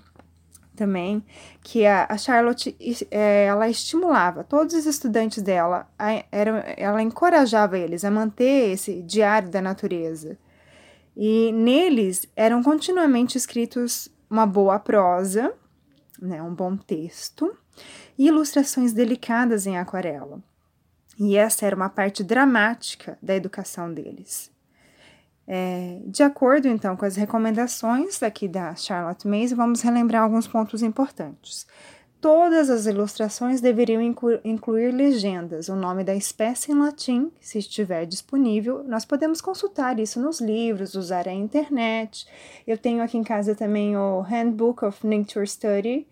também, 0.81 1.23
que 1.63 1.85
a, 1.85 2.07
a 2.09 2.17
Charlotte 2.17 2.75
é, 3.11 3.45
ela 3.45 3.69
estimulava 3.69 4.43
todos 4.43 4.75
os 4.75 4.87
estudantes 4.87 5.43
dela, 5.43 5.87
a, 5.99 6.25
era, 6.33 6.61
ela 6.75 7.03
encorajava 7.03 7.79
eles 7.79 8.03
a 8.03 8.11
manter 8.11 8.73
esse 8.73 9.03
diário 9.03 9.51
da 9.51 9.61
natureza. 9.61 10.39
E 11.15 11.53
neles 11.53 12.27
eram 12.35 12.63
continuamente 12.63 13.37
escritos 13.37 14.09
uma 14.31 14.47
boa 14.47 14.79
prosa, 14.79 15.53
né, 16.19 16.43
um 16.43 16.55
bom 16.55 16.79
texto, 16.79 17.55
e 18.19 18.29
ilustrações 18.29 18.95
delicadas 18.95 19.67
em 19.67 19.77
aquarela. 19.77 20.43
E 21.19 21.37
essa 21.37 21.67
era 21.67 21.77
uma 21.77 21.91
parte 21.91 22.25
dramática 22.25 23.19
da 23.21 23.37
educação 23.37 23.93
deles. 23.93 24.51
É, 25.53 25.99
de 26.07 26.23
acordo, 26.23 26.69
então, 26.69 26.95
com 26.97 27.05
as 27.05 27.17
recomendações 27.17 28.23
aqui 28.23 28.47
da 28.47 28.73
Charlotte 28.77 29.27
Mason, 29.27 29.57
vamos 29.57 29.81
relembrar 29.81 30.23
alguns 30.23 30.47
pontos 30.47 30.81
importantes. 30.81 31.67
Todas 32.21 32.71
as 32.71 32.87
ilustrações 32.87 33.61
deveriam 33.61 34.01
incluir 34.45 34.93
legendas, 34.93 35.69
o 35.69 35.75
nome 35.75 36.05
da 36.05 36.15
espécie 36.15 36.71
em 36.71 36.77
latim, 36.77 37.33
se 37.41 37.59
estiver 37.59 38.07
disponível. 38.07 38.85
Nós 38.85 39.05
podemos 39.05 39.41
consultar 39.41 39.99
isso 39.99 40.21
nos 40.21 40.41
livros, 40.41 40.95
usar 40.95 41.27
a 41.27 41.33
internet. 41.33 42.29
Eu 42.65 42.79
tenho 42.79 43.03
aqui 43.03 43.19
em 43.19 43.25
casa 43.25 43.53
também 43.53 43.97
o 43.97 44.21
Handbook 44.21 44.85
of 44.85 45.05
Nature 45.05 45.49
Study, 45.49 46.07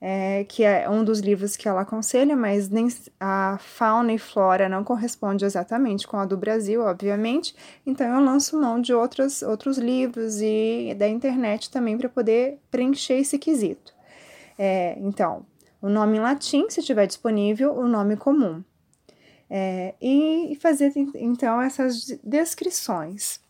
é, 0.00 0.44
que 0.44 0.64
é 0.64 0.88
um 0.88 1.04
dos 1.04 1.20
livros 1.20 1.56
que 1.56 1.68
ela 1.68 1.82
aconselha, 1.82 2.34
mas 2.34 2.70
nem 2.70 2.88
a 3.18 3.58
fauna 3.60 4.12
e 4.12 4.18
flora 4.18 4.68
não 4.68 4.82
corresponde 4.82 5.44
exatamente 5.44 6.08
com 6.08 6.16
a 6.16 6.24
do 6.24 6.38
Brasil, 6.38 6.80
obviamente. 6.82 7.54
Então 7.84 8.06
eu 8.06 8.24
lanço 8.24 8.58
mão 8.58 8.80
de 8.80 8.94
outros, 8.94 9.42
outros 9.42 9.76
livros 9.76 10.40
e 10.40 10.94
da 10.98 11.06
internet 11.06 11.70
também 11.70 11.98
para 11.98 12.08
poder 12.08 12.58
preencher 12.70 13.14
esse 13.18 13.38
quesito. 13.38 13.92
É, 14.58 14.96
então, 15.00 15.44
o 15.82 15.88
nome 15.88 16.16
em 16.16 16.20
latim, 16.20 16.68
se 16.70 16.80
estiver 16.80 17.06
disponível, 17.06 17.74
o 17.74 17.86
nome 17.86 18.16
comum. 18.16 18.64
É, 19.52 19.94
e 20.00 20.56
fazer 20.60 20.92
então 21.14 21.60
essas 21.60 22.06
descrições. 22.22 23.40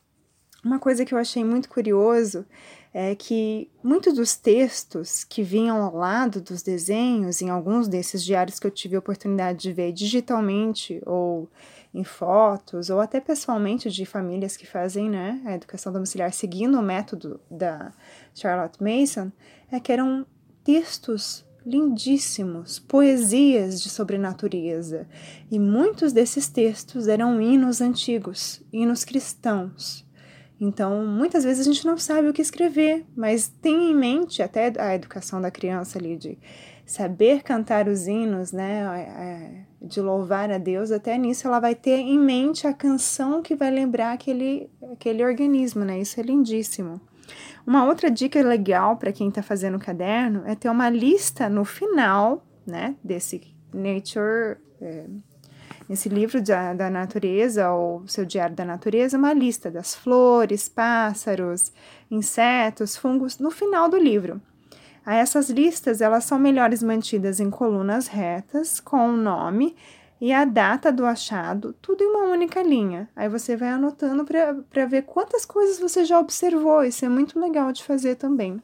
Uma 0.64 0.78
coisa 0.78 1.04
que 1.04 1.14
eu 1.14 1.18
achei 1.18 1.44
muito 1.44 1.68
curioso 1.68 2.44
é 2.92 3.14
que 3.14 3.70
muitos 3.82 4.14
dos 4.14 4.36
textos 4.36 5.22
que 5.22 5.42
vinham 5.42 5.80
ao 5.80 5.94
lado 5.94 6.40
dos 6.40 6.62
desenhos, 6.62 7.40
em 7.40 7.48
alguns 7.48 7.86
desses 7.86 8.24
diários 8.24 8.58
que 8.58 8.66
eu 8.66 8.70
tive 8.70 8.96
a 8.96 8.98
oportunidade 8.98 9.60
de 9.60 9.72
ver 9.72 9.92
digitalmente 9.92 11.00
ou 11.06 11.48
em 11.94 12.04
fotos, 12.04 12.90
ou 12.90 13.00
até 13.00 13.20
pessoalmente 13.20 13.90
de 13.90 14.04
famílias 14.04 14.56
que 14.56 14.66
fazem 14.66 15.08
né, 15.08 15.40
a 15.44 15.54
educação 15.54 15.92
domiciliar 15.92 16.32
seguindo 16.32 16.78
o 16.78 16.82
método 16.82 17.40
da 17.50 17.92
Charlotte 18.34 18.82
Mason, 18.82 19.30
é 19.70 19.78
que 19.78 19.92
eram 19.92 20.26
textos 20.64 21.44
lindíssimos, 21.64 22.78
poesias 22.78 23.80
de 23.80 23.90
sobrenatureza, 23.90 25.06
e 25.50 25.58
muitos 25.58 26.12
desses 26.12 26.48
textos 26.48 27.06
eram 27.06 27.40
hinos 27.40 27.80
antigos, 27.80 28.62
hinos 28.72 29.04
cristãos. 29.04 30.08
Então, 30.60 31.06
muitas 31.06 31.42
vezes 31.42 31.66
a 31.66 31.72
gente 31.72 31.86
não 31.86 31.96
sabe 31.96 32.28
o 32.28 32.34
que 32.34 32.42
escrever, 32.42 33.06
mas 33.16 33.48
tem 33.48 33.90
em 33.90 33.94
mente 33.94 34.42
até 34.42 34.70
a 34.78 34.94
educação 34.94 35.40
da 35.40 35.50
criança 35.50 35.98
ali 35.98 36.18
de 36.18 36.38
saber 36.84 37.42
cantar 37.42 37.88
os 37.88 38.06
hinos, 38.06 38.52
né, 38.52 39.64
de 39.80 40.00
louvar 40.00 40.50
a 40.50 40.58
Deus, 40.58 40.90
até 40.90 41.16
nisso 41.16 41.46
ela 41.46 41.60
vai 41.60 41.74
ter 41.74 41.98
em 41.98 42.18
mente 42.18 42.66
a 42.66 42.74
canção 42.74 43.40
que 43.40 43.54
vai 43.54 43.70
lembrar 43.70 44.12
aquele, 44.12 44.68
aquele 44.92 45.24
organismo, 45.24 45.84
né? 45.84 46.00
Isso 46.00 46.20
é 46.20 46.22
lindíssimo. 46.22 47.00
Uma 47.66 47.86
outra 47.86 48.10
dica 48.10 48.42
legal 48.42 48.96
para 48.96 49.12
quem 49.12 49.28
está 49.28 49.42
fazendo 49.42 49.76
o 49.76 49.80
caderno 49.80 50.42
é 50.44 50.54
ter 50.54 50.68
uma 50.68 50.90
lista 50.90 51.48
no 51.48 51.64
final, 51.64 52.44
né, 52.66 52.96
desse 53.02 53.40
Nature, 53.72 54.58
é, 54.80 55.06
esse 55.90 56.08
livro 56.08 56.40
da, 56.40 56.72
da 56.72 56.88
natureza, 56.88 57.72
ou 57.72 58.06
seu 58.06 58.24
diário 58.24 58.54
da 58.54 58.64
natureza, 58.64 59.18
uma 59.18 59.32
lista 59.32 59.68
das 59.68 59.92
flores, 59.92 60.68
pássaros, 60.68 61.72
insetos, 62.08 62.96
fungos, 62.96 63.40
no 63.40 63.50
final 63.50 63.88
do 63.88 63.96
livro. 63.96 64.40
Essas 65.04 65.50
listas 65.50 66.00
elas 66.00 66.22
são 66.22 66.38
melhores 66.38 66.80
mantidas 66.80 67.40
em 67.40 67.50
colunas 67.50 68.06
retas, 68.06 68.78
com 68.78 69.08
o 69.08 69.16
nome 69.16 69.74
e 70.20 70.32
a 70.32 70.44
data 70.44 70.92
do 70.92 71.04
achado, 71.04 71.74
tudo 71.82 72.04
em 72.04 72.06
uma 72.06 72.30
única 72.30 72.62
linha. 72.62 73.08
Aí 73.16 73.28
você 73.28 73.56
vai 73.56 73.70
anotando 73.70 74.24
para 74.24 74.86
ver 74.86 75.02
quantas 75.02 75.44
coisas 75.44 75.80
você 75.80 76.04
já 76.04 76.20
observou. 76.20 76.84
Isso 76.84 77.04
é 77.04 77.08
muito 77.08 77.40
legal 77.40 77.72
de 77.72 77.82
fazer 77.82 78.14
também. 78.14 78.62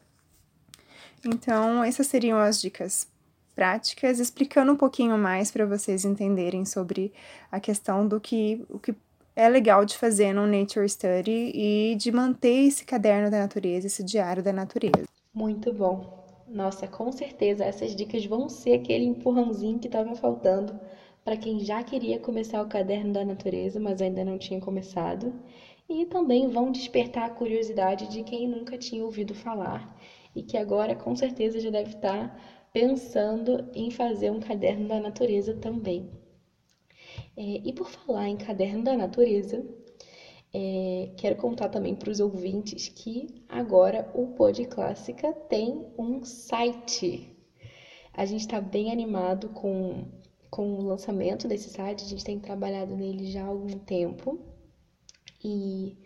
Então, 1.24 1.82
essas 1.82 2.06
seriam 2.06 2.38
as 2.38 2.60
dicas 2.60 3.08
práticas, 3.56 4.20
explicando 4.20 4.70
um 4.70 4.76
pouquinho 4.76 5.16
mais 5.16 5.50
para 5.50 5.64
vocês 5.64 6.04
entenderem 6.04 6.66
sobre 6.66 7.10
a 7.50 7.58
questão 7.58 8.06
do 8.06 8.20
que, 8.20 8.62
o 8.68 8.78
que 8.78 8.94
é 9.34 9.48
legal 9.48 9.86
de 9.86 9.96
fazer 9.96 10.34
no 10.34 10.46
Nature 10.46 10.86
Study 10.86 11.52
e 11.54 11.96
de 11.96 12.12
manter 12.12 12.66
esse 12.66 12.84
caderno 12.84 13.30
da 13.30 13.38
natureza, 13.38 13.86
esse 13.86 14.04
diário 14.04 14.42
da 14.42 14.52
natureza. 14.52 15.06
Muito 15.32 15.72
bom. 15.72 16.24
Nossa, 16.46 16.86
com 16.86 17.10
certeza 17.10 17.64
essas 17.64 17.96
dicas 17.96 18.24
vão 18.26 18.48
ser 18.48 18.74
aquele 18.74 19.06
empurrãozinho 19.06 19.78
que 19.78 19.88
estava 19.88 20.14
faltando 20.14 20.78
para 21.24 21.36
quem 21.36 21.58
já 21.58 21.82
queria 21.82 22.20
começar 22.20 22.62
o 22.62 22.68
caderno 22.68 23.12
da 23.12 23.24
natureza, 23.24 23.80
mas 23.80 24.00
ainda 24.00 24.24
não 24.24 24.38
tinha 24.38 24.60
começado, 24.60 25.34
e 25.88 26.06
também 26.06 26.48
vão 26.48 26.70
despertar 26.70 27.24
a 27.24 27.30
curiosidade 27.30 28.08
de 28.08 28.22
quem 28.22 28.46
nunca 28.46 28.78
tinha 28.78 29.04
ouvido 29.04 29.34
falar 29.34 29.96
e 30.36 30.42
que 30.42 30.56
agora 30.56 30.94
com 30.94 31.16
certeza 31.16 31.58
já 31.58 31.70
deve 31.70 31.94
estar 31.94 32.38
pensando 32.76 33.70
em 33.74 33.90
fazer 33.90 34.30
um 34.30 34.38
caderno 34.38 34.86
da 34.86 35.00
natureza 35.00 35.54
também. 35.54 36.10
É, 37.34 37.62
e 37.64 37.72
por 37.72 37.88
falar 37.88 38.28
em 38.28 38.36
caderno 38.36 38.84
da 38.84 38.94
natureza, 38.94 39.64
é, 40.52 41.08
quero 41.16 41.36
contar 41.36 41.70
também 41.70 41.94
para 41.94 42.10
os 42.10 42.20
ouvintes 42.20 42.90
que 42.90 43.42
agora 43.48 44.10
o 44.12 44.26
Pod 44.34 44.62
Clássica 44.66 45.32
tem 45.32 45.86
um 45.96 46.22
site. 46.22 47.34
A 48.12 48.26
gente 48.26 48.42
está 48.42 48.60
bem 48.60 48.92
animado 48.92 49.48
com 49.48 50.04
com 50.50 50.74
o 50.74 50.82
lançamento 50.82 51.48
desse 51.48 51.70
site, 51.70 52.04
a 52.04 52.08
gente 52.08 52.24
tem 52.24 52.38
trabalhado 52.38 52.94
nele 52.94 53.30
já 53.30 53.42
há 53.42 53.46
algum 53.46 53.78
tempo. 53.78 54.38
E 55.42 55.96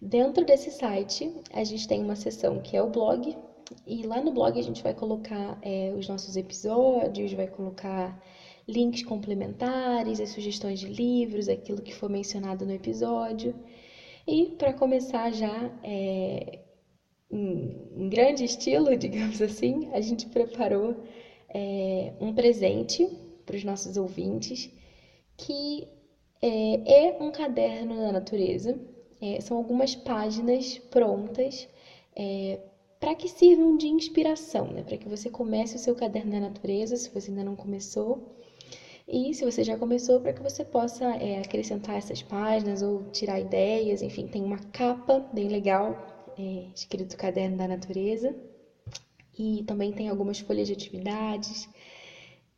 dentro 0.00 0.46
desse 0.46 0.70
site, 0.70 1.30
a 1.52 1.62
gente 1.62 1.86
tem 1.86 2.02
uma 2.02 2.16
seção 2.16 2.60
que 2.62 2.74
é 2.74 2.82
o 2.82 2.88
blog, 2.88 3.36
e 3.86 4.06
lá 4.06 4.20
no 4.20 4.32
blog 4.32 4.58
a 4.58 4.62
gente 4.62 4.82
vai 4.82 4.94
colocar 4.94 5.58
é, 5.62 5.92
os 5.96 6.08
nossos 6.08 6.36
episódios, 6.36 7.32
vai 7.32 7.48
colocar 7.48 8.20
links 8.68 9.02
complementares, 9.02 10.20
as 10.20 10.30
sugestões 10.30 10.80
de 10.80 10.86
livros, 10.86 11.48
aquilo 11.48 11.82
que 11.82 11.94
for 11.94 12.08
mencionado 12.10 12.64
no 12.64 12.72
episódio. 12.72 13.54
E 14.26 14.46
para 14.58 14.72
começar 14.72 15.32
já 15.32 15.70
é, 15.82 16.60
em, 17.30 17.90
em, 17.96 18.08
grande 18.08 18.44
estilo, 18.44 18.94
digamos 18.98 19.40
assim, 19.40 19.88
a 19.92 20.00
gente 20.00 20.26
preparou 20.26 20.96
é, 21.48 22.12
um 22.20 22.34
presente 22.34 23.06
para 23.44 23.56
os 23.56 23.64
nossos 23.64 23.96
ouvintes, 23.96 24.70
que 25.36 25.86
é, 26.42 27.08
é, 27.08 27.22
um 27.22 27.30
caderno 27.30 27.96
da 27.96 28.12
natureza. 28.12 28.78
É, 29.20 29.40
são 29.40 29.56
algumas 29.56 29.94
páginas 29.94 30.76
prontas 30.76 31.66
é, 32.14 32.60
para 33.06 33.14
que 33.14 33.28
sirvam 33.28 33.76
de 33.76 33.86
inspiração, 33.86 34.66
né? 34.66 34.82
para 34.82 34.96
que 34.96 35.08
você 35.08 35.30
comece 35.30 35.76
o 35.76 35.78
seu 35.78 35.94
caderno 35.94 36.32
da 36.32 36.40
natureza, 36.40 36.96
se 36.96 37.08
você 37.08 37.30
ainda 37.30 37.44
não 37.44 37.54
começou. 37.54 38.20
E 39.06 39.32
se 39.32 39.44
você 39.44 39.62
já 39.62 39.76
começou, 39.76 40.18
para 40.18 40.32
que 40.32 40.42
você 40.42 40.64
possa 40.64 41.14
é, 41.14 41.38
acrescentar 41.38 41.98
essas 41.98 42.20
páginas 42.20 42.82
ou 42.82 43.04
tirar 43.12 43.38
ideias, 43.38 44.02
enfim, 44.02 44.26
tem 44.26 44.42
uma 44.42 44.58
capa 44.58 45.24
bem 45.32 45.46
legal, 45.46 45.96
é, 46.36 46.66
escrito 46.74 47.16
Caderno 47.16 47.56
da 47.56 47.68
Natureza. 47.68 48.34
E 49.38 49.62
também 49.68 49.92
tem 49.92 50.08
algumas 50.08 50.40
folhas 50.40 50.66
de 50.66 50.72
atividades, 50.72 51.68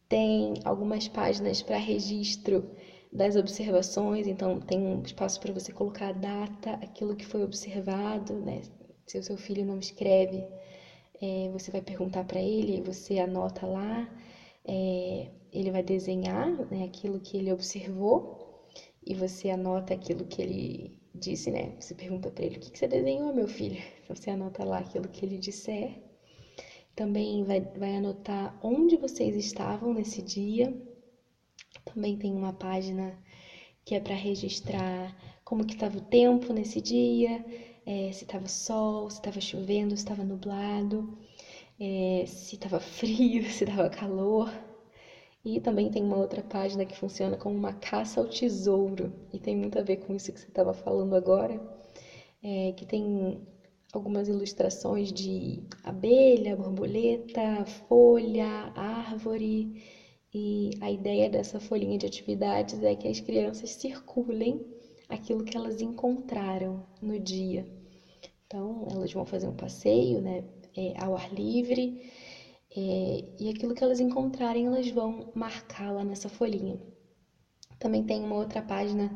tem 0.09 0.55
algumas 0.65 1.07
páginas 1.09 1.61
para 1.61 1.77
registro 1.77 2.65
das 3.13 3.37
observações, 3.37 4.27
então 4.27 4.59
tem 4.61 4.81
um 4.81 5.03
espaço 5.03 5.39
para 5.41 5.53
você 5.53 5.73
colocar 5.73 6.09
a 6.09 6.13
data, 6.13 6.71
aquilo 6.81 7.15
que 7.15 7.27
foi 7.27 7.45
observado, 7.45 8.33
né? 8.33 8.63
Se 9.09 9.19
o 9.19 9.23
seu 9.23 9.37
filho 9.37 9.65
não 9.65 9.79
escreve, 9.79 10.45
é, 11.21 11.49
você 11.51 11.71
vai 11.71 11.81
perguntar 11.81 12.25
para 12.25 12.41
ele, 12.41 12.81
você 12.81 13.19
anota 13.19 13.67
lá, 13.67 14.09
é, 14.65 15.29
ele 15.53 15.71
vai 15.71 15.83
desenhar 15.83 16.49
né, 16.71 16.85
aquilo 16.85 17.19
que 17.19 17.37
ele 17.37 17.53
observou 17.53 18.69
e 19.05 19.15
você 19.15 19.51
anota 19.51 19.95
aquilo 19.95 20.25
que 20.27 20.43
ele 20.43 20.97
disse, 21.15 21.51
né? 21.51 21.75
Você 21.81 21.95
pergunta 21.95 22.31
para 22.31 22.45
ele: 22.45 22.57
o 22.57 22.61
que, 22.61 22.71
que 22.71 22.79
você 22.79 22.87
desenhou, 22.87 23.33
meu 23.33 23.49
filho? 23.49 23.83
Você 24.09 24.31
anota 24.31 24.65
lá 24.65 24.79
aquilo 24.79 25.07
que 25.09 25.25
ele 25.25 25.37
disser 25.37 26.09
também 26.99 27.45
vai, 27.45 27.61
vai 27.61 27.95
anotar 27.95 28.59
onde 28.61 28.97
vocês 28.97 29.37
estavam 29.37 29.95
nesse 29.95 30.21
dia. 30.21 30.77
Também 31.85 32.17
tem 32.17 32.35
uma 32.35 32.53
página 32.53 33.17
que 33.85 33.95
é 33.95 34.01
para 34.01 34.17
registrar 34.17 35.15
como 35.45 35.65
que 35.65 35.75
estava 35.75 35.97
o 35.97 36.01
tempo 36.01 36.53
nesse 36.53 36.81
dia, 36.81 37.45
é, 37.89 38.13
se 38.13 38.25
estava 38.25 38.49
sol, 38.49 39.11
se 39.11 39.19
estava 39.19 39.41
chovendo, 39.41 39.97
se 39.97 40.03
estava 40.05 40.25
nublado, 40.25 41.19
é, 41.81 42.25
se 42.27 42.57
estava 42.57 42.81
frio, 42.81 43.45
se 43.45 43.65
estava 43.65 43.89
calor. 43.91 44.51
E 45.45 45.61
também 45.61 45.91
tem 45.91 46.03
uma 46.03 46.19
outra 46.19 46.43
página 46.43 46.85
que 46.85 46.97
funciona 46.97 47.37
como 47.37 47.57
uma 47.57 47.73
caça 47.73 48.21
ao 48.21 48.27
tesouro, 48.29 49.13
e 49.33 49.39
tem 49.39 49.57
muito 49.57 49.79
a 49.79 49.83
ver 49.83 49.97
com 49.99 50.15
isso 50.15 50.33
que 50.33 50.41
você 50.41 50.49
estava 50.49 50.75
falando 50.75 51.15
agora. 51.15 51.61
é, 52.43 52.73
que 52.73 52.87
tem 52.87 53.41
algumas 53.93 54.29
ilustrações 54.29 55.13
de 55.13 55.63
abelha, 55.85 56.57
borboleta, 56.57 57.65
folha, 57.89 58.73
árvore. 58.77 59.83
E 60.35 60.71
a 60.81 60.91
ideia 60.91 61.29
dessa 61.31 61.61
folhinha 61.61 61.99
de 61.99 62.07
atividades 62.07 62.83
é 62.83 62.95
que 62.97 63.09
as 63.09 63.21
crianças 63.21 63.71
circulem 63.71 64.67
aquilo 65.09 65.45
que 65.45 65.57
elas 65.57 65.81
encontraram 65.81 66.87
no 67.03 67.19
dia. 67.19 67.67
Então, 68.49 68.89
elas 68.91 69.13
vão 69.13 69.27
fazer 69.27 69.47
um 69.47 69.55
passeio 69.55 70.21
né, 70.23 70.43
é, 70.77 70.95
ao 70.99 71.15
ar 71.15 71.31
livre 71.33 71.95
é, 72.75 73.25
e 73.39 73.49
aquilo 73.51 73.75
que 73.75 73.85
elas 73.85 74.01
encontrarem, 74.01 74.67
elas 74.67 74.89
vão 74.91 75.27
marcar 75.35 75.93
lá 75.93 76.03
nessa 76.05 76.31
folhinha. 76.31 76.79
Também 77.79 78.03
tem 78.03 78.23
uma 78.23 78.37
outra 78.37 78.63
página, 78.63 79.15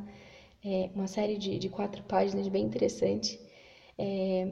é, 0.65 0.91
uma 0.95 1.07
série 1.07 1.39
de, 1.39 1.59
de 1.59 1.69
quatro 1.69 2.03
páginas 2.05 2.49
bem 2.49 2.65
interessante, 2.65 3.41
é, 3.99 4.49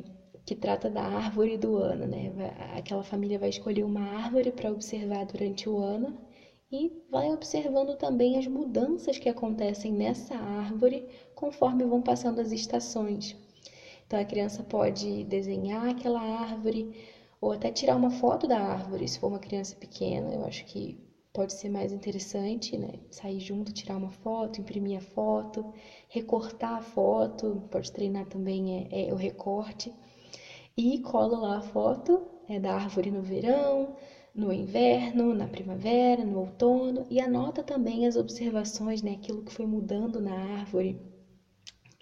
que 0.46 0.54
trata 0.54 0.88
da 0.90 1.02
árvore 1.02 1.56
do 1.58 1.76
ano. 1.76 2.06
Né? 2.06 2.32
Aquela 2.76 3.02
família 3.02 3.38
vai 3.38 3.50
escolher 3.50 3.84
uma 3.84 4.00
árvore 4.02 4.50
para 4.52 4.70
observar 4.72 5.24
durante 5.26 5.68
o 5.68 5.78
ano 5.78 6.14
e 6.72 6.90
vai 7.10 7.30
observando 7.32 7.94
também 7.96 8.38
as 8.38 8.46
mudanças 8.46 9.18
que 9.18 9.28
acontecem 9.28 9.92
nessa 9.92 10.34
árvore 10.36 11.04
conforme 11.34 11.84
vão 11.84 12.02
passando 12.02 12.40
as 12.40 12.50
estações. 12.52 13.36
Então 14.10 14.18
a 14.18 14.24
criança 14.24 14.60
pode 14.64 15.22
desenhar 15.22 15.88
aquela 15.88 16.20
árvore 16.20 16.90
ou 17.40 17.52
até 17.52 17.70
tirar 17.70 17.94
uma 17.94 18.10
foto 18.10 18.44
da 18.44 18.58
árvore, 18.58 19.06
se 19.06 19.20
for 19.20 19.28
uma 19.28 19.38
criança 19.38 19.76
pequena. 19.76 20.34
Eu 20.34 20.44
acho 20.44 20.64
que 20.64 20.98
pode 21.32 21.52
ser 21.52 21.68
mais 21.68 21.92
interessante, 21.92 22.76
né? 22.76 22.88
Sair 23.08 23.38
junto, 23.38 23.72
tirar 23.72 23.96
uma 23.96 24.10
foto, 24.10 24.60
imprimir 24.60 24.98
a 24.98 25.00
foto, 25.00 25.64
recortar 26.08 26.78
a 26.78 26.80
foto, 26.80 27.62
pode 27.70 27.92
treinar 27.92 28.26
também 28.26 28.88
é, 28.90 29.10
é 29.10 29.12
o 29.12 29.16
recorte. 29.16 29.94
E 30.76 30.98
cola 30.98 31.38
lá 31.38 31.58
a 31.58 31.62
foto 31.62 32.20
é, 32.48 32.58
da 32.58 32.74
árvore 32.74 33.12
no 33.12 33.22
verão, 33.22 33.94
no 34.34 34.52
inverno, 34.52 35.32
na 35.32 35.46
primavera, 35.46 36.24
no 36.24 36.40
outono 36.40 37.06
e 37.08 37.20
anota 37.20 37.62
também 37.62 38.08
as 38.08 38.16
observações, 38.16 39.02
né, 39.02 39.12
aquilo 39.12 39.40
que 39.40 39.52
foi 39.52 39.66
mudando 39.66 40.20
na 40.20 40.32
árvore. 40.34 41.00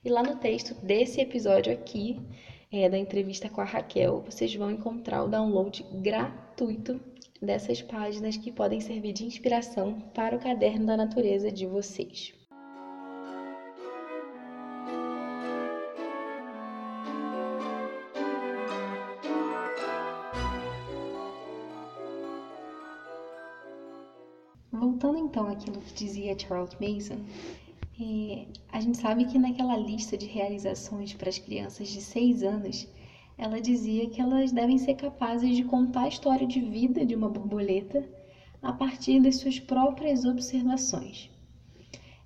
e 0.06 0.10
lá 0.10 0.23
no 0.23 0.38
texto 0.38 0.73
desse 0.76 1.19
episódio 1.19 1.73
aqui, 1.73 2.17
é, 2.71 2.88
da 2.88 2.97
entrevista 2.97 3.50
com 3.50 3.60
a 3.60 3.65
Raquel, 3.65 4.21
vocês 4.21 4.56
vão 4.56 4.71
encontrar 4.71 5.21
o 5.21 5.28
download 5.28 5.86
gratuito 6.02 6.97
dessas 7.41 7.82
páginas 7.82 8.38
que 8.38 8.54
podem 8.54 8.80
servir 8.80 9.12
de 9.12 9.26
inspiração 9.26 10.00
para 10.13 10.38
o 10.38 10.39
caderno 10.39 10.86
da 10.86 10.95
natureza 10.95 11.52
de 11.52 11.65
vocês. 11.65 12.34
Àquilo 25.67 25.84
que 25.84 25.93
dizia 25.93 26.39
Charles 26.39 26.77
Mason, 26.80 27.19
é, 27.99 28.45
a 28.71 28.80
gente 28.80 28.99
sabe 28.99 29.25
que 29.25 29.38
naquela 29.38 29.75
lista 29.75 30.15
de 30.15 30.25
realizações 30.25 31.13
para 31.13 31.27
as 31.27 31.38
crianças 31.38 31.89
de 31.89 31.99
6 31.99 32.41
anos, 32.41 32.88
ela 33.38 33.60
dizia 33.60 34.10
que 34.10 34.21
elas 34.21 34.53
devem 34.53 34.77
ser 34.77 34.95
capazes 34.95 35.58
de 35.58 35.65
contar 35.65 36.03
a 36.03 36.08
história 36.08 36.47
de 36.47 36.62
vida 36.62 37.06
de 37.06 37.15
uma 37.15 37.27
borboleta 37.27 38.08
a 38.62 38.71
partir 38.71 39.19
das 39.19 39.36
suas 39.36 39.60
próprias 39.60 40.23
observações. 40.23 41.30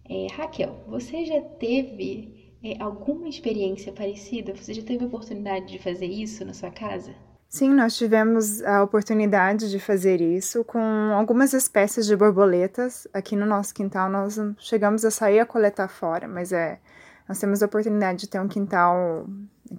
É, 0.08 0.27
Raquel, 0.34 0.84
você 0.86 1.25
já 1.25 1.41
teve 1.41 2.54
é, 2.63 2.80
alguma 2.80 3.27
experiência 3.27 3.91
parecida? 3.91 4.54
Você 4.54 4.71
já 4.71 4.84
teve 4.84 5.04
a 5.04 5.08
oportunidade 5.08 5.65
de 5.65 5.80
fazer 5.80 6.06
isso 6.06 6.45
na 6.45 6.54
sua 6.54 6.69
casa? 6.69 7.15
Sim, 7.52 7.74
nós 7.74 7.98
tivemos 7.98 8.64
a 8.64 8.82
oportunidade 8.82 9.70
de 9.70 9.78
fazer 9.78 10.22
isso 10.22 10.64
com 10.64 10.80
algumas 11.14 11.52
espécies 11.52 12.06
de 12.06 12.16
borboletas. 12.16 13.06
Aqui 13.14 13.36
no 13.36 13.46
nosso 13.46 13.74
quintal 13.74 14.10
nós 14.10 14.40
chegamos 14.58 15.04
a 15.04 15.12
sair 15.12 15.42
a 15.42 15.46
coletar 15.46 15.90
fora, 15.90 16.30
mas 16.30 16.54
é 16.54 16.80
nós 17.28 17.40
temos 17.40 17.62
a 17.62 17.66
oportunidade 17.66 18.20
de 18.20 18.30
ter 18.30 18.40
um 18.40 18.48
quintal 18.48 19.26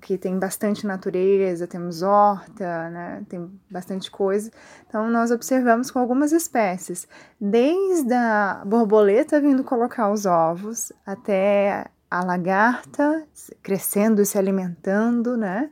que 0.02 0.18
tem 0.18 0.38
bastante 0.38 0.86
natureza, 0.86 1.66
temos 1.66 2.02
horta, 2.02 2.90
né, 2.90 3.22
tem 3.26 3.50
bastante 3.70 4.10
coisa. 4.10 4.50
Então 4.86 5.10
nós 5.10 5.30
observamos 5.30 5.90
com 5.90 5.98
algumas 5.98 6.30
espécies, 6.30 7.08
desde 7.40 8.12
a 8.12 8.62
borboleta 8.66 9.40
vindo 9.40 9.64
colocar 9.64 10.10
os 10.10 10.26
ovos 10.26 10.92
até 11.06 11.86
a 12.10 12.22
lagarta 12.22 13.24
crescendo 13.62 14.20
e 14.20 14.26
se 14.26 14.36
alimentando, 14.36 15.38
né? 15.38 15.70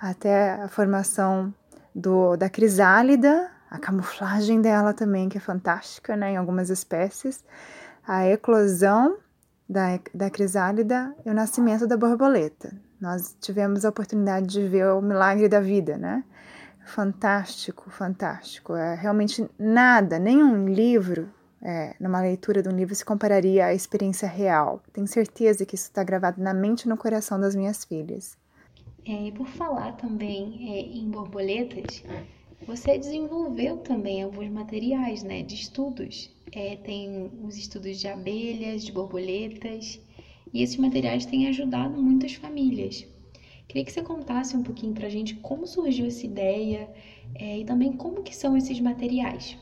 Até 0.00 0.52
a 0.52 0.68
formação 0.68 1.52
do, 1.94 2.36
da 2.36 2.48
crisálida, 2.48 3.50
a 3.70 3.78
camuflagem 3.78 4.60
dela 4.60 4.94
também, 4.94 5.28
que 5.28 5.38
é 5.38 5.40
fantástica 5.40 6.16
né, 6.16 6.32
em 6.32 6.36
algumas 6.36 6.70
espécies, 6.70 7.44
a 8.06 8.26
eclosão 8.26 9.18
da, 9.68 10.00
da 10.14 10.30
crisálida 10.30 11.14
e 11.26 11.30
o 11.30 11.34
nascimento 11.34 11.86
da 11.86 11.96
borboleta. 11.96 12.72
Nós 13.00 13.36
tivemos 13.40 13.84
a 13.84 13.90
oportunidade 13.90 14.46
de 14.46 14.66
ver 14.66 14.86
o 14.88 15.02
milagre 15.02 15.48
da 15.48 15.60
vida, 15.60 15.96
né? 15.96 16.24
Fantástico, 16.86 17.90
fantástico. 17.90 18.74
É 18.74 18.94
realmente 18.94 19.48
nada, 19.58 20.18
nenhum 20.18 20.66
livro, 20.66 21.28
é, 21.62 21.94
numa 22.00 22.20
leitura 22.20 22.62
de 22.62 22.68
um 22.68 22.72
livro, 22.72 22.94
se 22.94 23.04
compararia 23.04 23.66
à 23.66 23.74
experiência 23.74 24.26
real. 24.26 24.82
Tenho 24.92 25.06
certeza 25.06 25.66
que 25.66 25.74
isso 25.74 25.84
está 25.84 26.02
gravado 26.02 26.42
na 26.42 26.54
mente 26.54 26.84
e 26.84 26.88
no 26.88 26.96
coração 26.96 27.38
das 27.38 27.54
minhas 27.54 27.84
filhas. 27.84 28.36
É, 29.08 29.30
por 29.30 29.46
falar 29.46 29.92
também 29.92 30.68
é, 30.70 30.80
em 30.80 31.08
borboletas, 31.08 32.04
você 32.66 32.98
desenvolveu 32.98 33.78
também 33.78 34.22
alguns 34.22 34.50
materiais 34.50 35.22
né, 35.22 35.42
de 35.42 35.54
estudos. 35.54 36.30
É, 36.52 36.76
tem 36.76 37.30
os 37.42 37.56
estudos 37.56 37.98
de 37.98 38.06
abelhas, 38.06 38.84
de 38.84 38.92
borboletas, 38.92 39.98
e 40.52 40.62
esses 40.62 40.76
materiais 40.76 41.24
têm 41.24 41.48
ajudado 41.48 42.02
muitas 42.02 42.34
famílias. 42.34 43.06
Queria 43.66 43.82
que 43.82 43.92
você 43.92 44.02
contasse 44.02 44.54
um 44.54 44.62
pouquinho 44.62 44.92
para 44.92 45.06
a 45.06 45.10
gente 45.10 45.36
como 45.36 45.66
surgiu 45.66 46.06
essa 46.06 46.26
ideia 46.26 46.90
é, 47.34 47.60
e 47.60 47.64
também 47.64 47.94
como 47.94 48.22
que 48.22 48.36
são 48.36 48.58
esses 48.58 48.78
materiais. 48.78 49.56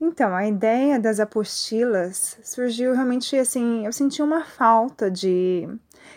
Então, 0.00 0.34
a 0.34 0.48
ideia 0.48 0.98
das 0.98 1.20
apostilas 1.20 2.38
surgiu 2.42 2.94
realmente 2.94 3.36
assim, 3.36 3.84
eu 3.84 3.92
senti 3.92 4.22
uma 4.22 4.46
falta 4.46 5.10
de, 5.10 5.68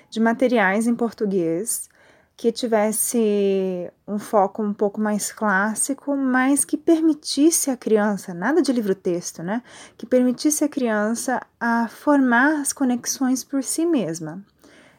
de 0.10 0.22
materiais 0.22 0.88
em 0.88 0.96
português 0.96 1.92
que 2.36 2.52
tivesse 2.52 3.92
um 4.08 4.18
foco 4.18 4.64
um 4.64 4.74
pouco 4.74 5.00
mais 5.00 5.32
clássico, 5.32 6.16
mas 6.16 6.66
que 6.66 6.76
permitisse 6.76 7.70
a 7.70 7.78
criança, 7.78 8.34
nada 8.34 8.62
de 8.62 8.72
livro-texto, 8.72 9.44
né? 9.44 9.62
Que 9.98 10.06
permitisse 10.06 10.64
a 10.64 10.70
criança 10.70 11.40
a 11.60 11.88
formar 11.88 12.62
as 12.62 12.74
conexões 12.74 13.44
por 13.44 13.64
si 13.64 13.86
mesma. 13.86 14.44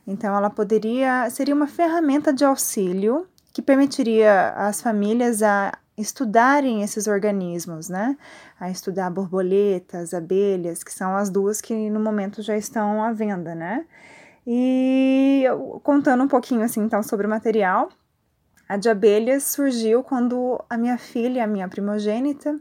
Então, 0.07 0.35
ela 0.35 0.51
poderia, 0.51 1.29
seria 1.31 1.55
uma 1.55 1.67
ferramenta 1.67 2.33
de 2.33 2.45
auxílio 2.45 3.27
que 3.53 3.63
permitiria 3.63 4.51
às 4.51 4.81
famílias 4.81 5.43
a 5.43 5.73
estudarem 5.97 6.83
esses 6.83 7.07
organismos, 7.07 7.89
né? 7.89 8.17
A 8.59 8.71
estudar 8.71 9.11
borboletas, 9.11 10.13
abelhas, 10.13 10.83
que 10.83 10.93
são 10.93 11.17
as 11.17 11.31
duas 11.31 11.61
que 11.61 11.89
no 11.89 12.01
momento 12.01 12.43
já 12.43 12.57
estão 12.57 13.03
à 13.03 13.13
venda, 13.13 13.55
né? 13.55 13.87
E 14.47 15.45
contando 15.83 16.23
um 16.23 16.29
pouquinho 16.29 16.63
assim 16.63 16.81
então 16.83 17.03
sobre 17.03 17.27
o 17.27 17.31
material, 17.31 17.89
a 18.69 18.77
de 18.77 18.89
abelhas 18.89 19.45
surgiu 19.45 20.03
quando 20.03 20.63
a 20.69 20.77
minha 20.77 20.99
filha, 20.99 21.45
a 21.45 21.47
minha 21.47 21.69
primogênita, 21.69 22.59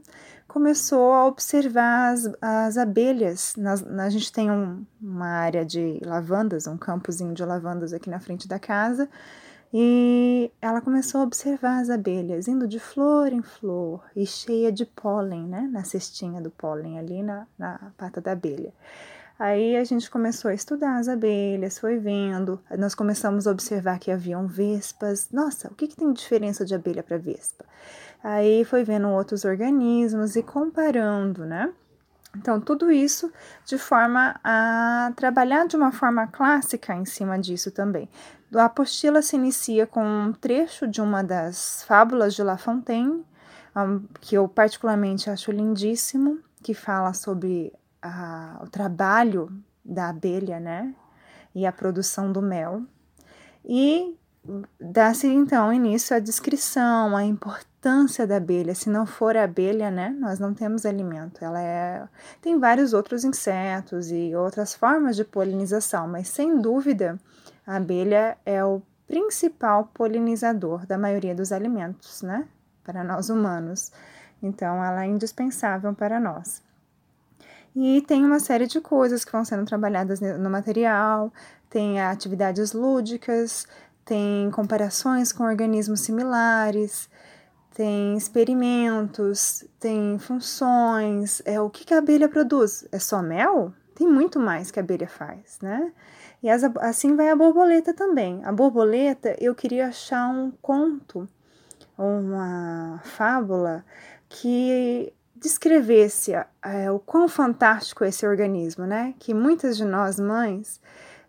começou 0.47 1.13
a 1.13 1.25
observar 1.25 2.13
as, 2.13 2.31
as 2.41 2.77
abelhas. 2.77 3.55
Nas, 3.57 3.83
a 3.83 4.09
gente 4.09 4.31
tem 4.31 4.51
um, 4.51 4.85
uma 5.01 5.27
área 5.27 5.65
de 5.65 5.99
lavandas, 6.05 6.67
um 6.67 6.77
campozinho 6.77 7.33
de 7.33 7.43
lavandas 7.43 7.93
aqui 7.93 8.09
na 8.09 8.19
frente 8.19 8.47
da 8.47 8.59
casa, 8.59 9.09
e 9.73 10.51
ela 10.61 10.81
começou 10.81 11.21
a 11.21 11.23
observar 11.23 11.79
as 11.79 11.89
abelhas 11.89 12.47
indo 12.47 12.67
de 12.67 12.79
flor 12.79 13.33
em 13.33 13.41
flor 13.41 14.03
e 14.15 14.23
cheia 14.27 14.71
de 14.71 14.85
pólen, 14.85 15.47
né? 15.47 15.67
Na 15.71 15.83
cestinha 15.83 16.39
do 16.39 16.51
pólen 16.51 16.99
ali 16.99 17.23
na, 17.23 17.47
na 17.57 17.91
pata 17.97 18.21
da 18.21 18.33
abelha. 18.33 18.71
Aí 19.37 19.75
a 19.75 19.83
gente 19.83 20.09
começou 20.09 20.51
a 20.51 20.53
estudar 20.53 20.97
as 20.97 21.07
abelhas, 21.07 21.79
foi 21.79 21.97
vendo, 21.97 22.61
nós 22.77 22.93
começamos 22.93 23.47
a 23.47 23.51
observar 23.51 23.99
que 23.99 24.11
haviam 24.11 24.47
vespas. 24.47 25.29
Nossa, 25.31 25.69
o 25.69 25.75
que, 25.75 25.87
que 25.87 25.95
tem 25.95 26.13
diferença 26.13 26.63
de 26.63 26.75
abelha 26.75 27.01
para 27.01 27.17
vespa? 27.17 27.65
Aí 28.23 28.63
foi 28.63 28.83
vendo 28.83 29.09
outros 29.09 29.43
organismos 29.43 30.35
e 30.35 30.43
comparando, 30.43 31.45
né? 31.45 31.73
Então, 32.35 32.59
tudo 32.59 32.91
isso 32.91 33.31
de 33.65 33.77
forma 33.77 34.39
a 34.43 35.11
trabalhar 35.15 35.67
de 35.67 35.75
uma 35.75 35.91
forma 35.91 36.25
clássica 36.27 36.95
em 36.95 37.05
cima 37.05 37.37
disso 37.37 37.69
também. 37.69 38.09
A 38.55 38.65
apostila 38.65 39.21
se 39.21 39.35
inicia 39.35 39.85
com 39.85 40.03
um 40.03 40.33
trecho 40.33 40.87
de 40.87 41.01
uma 41.01 41.23
das 41.23 41.83
fábulas 41.83 42.33
de 42.33 42.41
La 42.41 42.57
Fontaine, 42.57 43.23
que 44.21 44.35
eu 44.35 44.47
particularmente 44.47 45.29
acho 45.29 45.51
lindíssimo, 45.51 46.39
que 46.61 46.73
fala 46.73 47.13
sobre 47.13 47.73
a, 48.03 48.59
o 48.61 48.69
trabalho 48.69 49.49
da 49.83 50.09
abelha, 50.09 50.59
né? 50.59 50.93
E 51.55 51.65
a 51.65 51.71
produção 51.71 52.31
do 52.31 52.41
mel. 52.41 52.83
E 53.63 54.17
dá-se 54.79 55.27
então 55.27 55.71
início 55.71 56.15
à 56.15 56.19
descrição, 56.19 57.15
à 57.15 57.23
importância 57.23 58.27
da 58.27 58.37
abelha. 58.37 58.75
Se 58.75 58.89
não 58.89 59.05
for 59.05 59.37
a 59.37 59.43
abelha, 59.43 59.89
né, 59.89 60.09
nós 60.19 60.39
não 60.39 60.53
temos 60.53 60.85
alimento. 60.85 61.43
Ela 61.43 61.61
é 61.61 62.07
tem 62.41 62.59
vários 62.59 62.93
outros 62.93 63.23
insetos 63.23 64.11
e 64.11 64.35
outras 64.35 64.73
formas 64.73 65.15
de 65.15 65.23
polinização, 65.23 66.07
mas 66.07 66.27
sem 66.27 66.59
dúvida 66.59 67.17
a 67.65 67.77
abelha 67.77 68.37
é 68.45 68.63
o 68.63 68.81
principal 69.07 69.89
polinizador 69.93 70.85
da 70.85 70.97
maioria 70.97 71.35
dos 71.35 71.51
alimentos, 71.51 72.21
né, 72.21 72.47
para 72.83 73.03
nós 73.03 73.29
humanos. 73.29 73.91
Então 74.41 74.83
ela 74.83 75.05
é 75.05 75.07
indispensável 75.07 75.93
para 75.93 76.19
nós. 76.19 76.62
E 77.75 78.01
tem 78.01 78.23
uma 78.23 78.39
série 78.39 78.67
de 78.67 78.79
coisas 78.79 79.25
que 79.25 79.31
vão 79.31 79.43
sendo 79.43 79.65
trabalhadas 79.65 80.19
no 80.21 80.49
material, 80.49 81.33
tem 81.69 81.99
atividades 81.99 82.71
lúdicas, 82.71 83.67
tem 84.05 84.51
comparações 84.51 85.31
com 85.31 85.43
organismos 85.43 86.01
similares, 86.01 87.09
tem 87.73 88.15
experimentos, 88.15 89.65
tem 89.79 90.19
funções. 90.19 91.41
É 91.45 91.59
o 91.59 91.69
que, 91.69 91.83
que 91.83 91.93
a 91.93 91.97
abelha 91.97 92.29
produz? 92.29 92.87
É 92.91 92.99
só 92.99 93.21
mel? 93.21 93.73
Tem 93.95 94.07
muito 94.07 94.39
mais 94.39 94.69
que 94.69 94.79
a 94.79 94.83
abelha 94.83 95.07
faz, 95.07 95.59
né? 95.61 95.91
E 96.41 96.49
as, 96.49 96.63
assim 96.63 97.15
vai 97.15 97.29
a 97.29 97.35
borboleta 97.35 97.93
também. 97.93 98.43
A 98.43 98.51
borboleta, 98.51 99.35
eu 99.39 99.55
queria 99.55 99.87
achar 99.87 100.27
um 100.29 100.51
conto, 100.61 101.27
uma 101.97 102.99
fábula 103.03 103.83
que 104.27 105.13
descrevesse 105.43 106.31
é, 106.31 106.89
o 106.89 106.97
quão 106.97 107.27
fantástico 107.27 108.05
é 108.05 108.07
esse 108.07 108.25
organismo, 108.25 108.85
né? 108.85 109.13
Que 109.19 109.33
muitas 109.33 109.75
de 109.75 109.83
nós 109.83 110.17
mães 110.17 110.79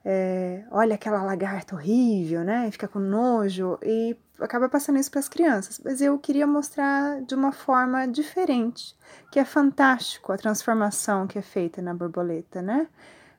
é, 0.04 0.62
olha 0.70 0.94
aquela 0.94 1.20
lagarta 1.22 1.74
horrível, 1.74 2.44
né? 2.44 2.70
Fica 2.70 2.86
com 2.86 3.00
nojo 3.00 3.76
e 3.82 4.16
acaba 4.38 4.68
passando 4.68 5.00
isso 5.00 5.10
para 5.10 5.18
as 5.18 5.28
crianças. 5.28 5.80
Mas 5.84 6.00
eu 6.00 6.16
queria 6.16 6.46
mostrar 6.46 7.22
de 7.22 7.34
uma 7.34 7.50
forma 7.50 8.06
diferente, 8.06 8.96
que 9.32 9.40
é 9.40 9.44
fantástico 9.44 10.32
a 10.32 10.38
transformação 10.38 11.26
que 11.26 11.36
é 11.36 11.42
feita 11.42 11.82
na 11.82 11.92
borboleta, 11.92 12.62
né? 12.62 12.86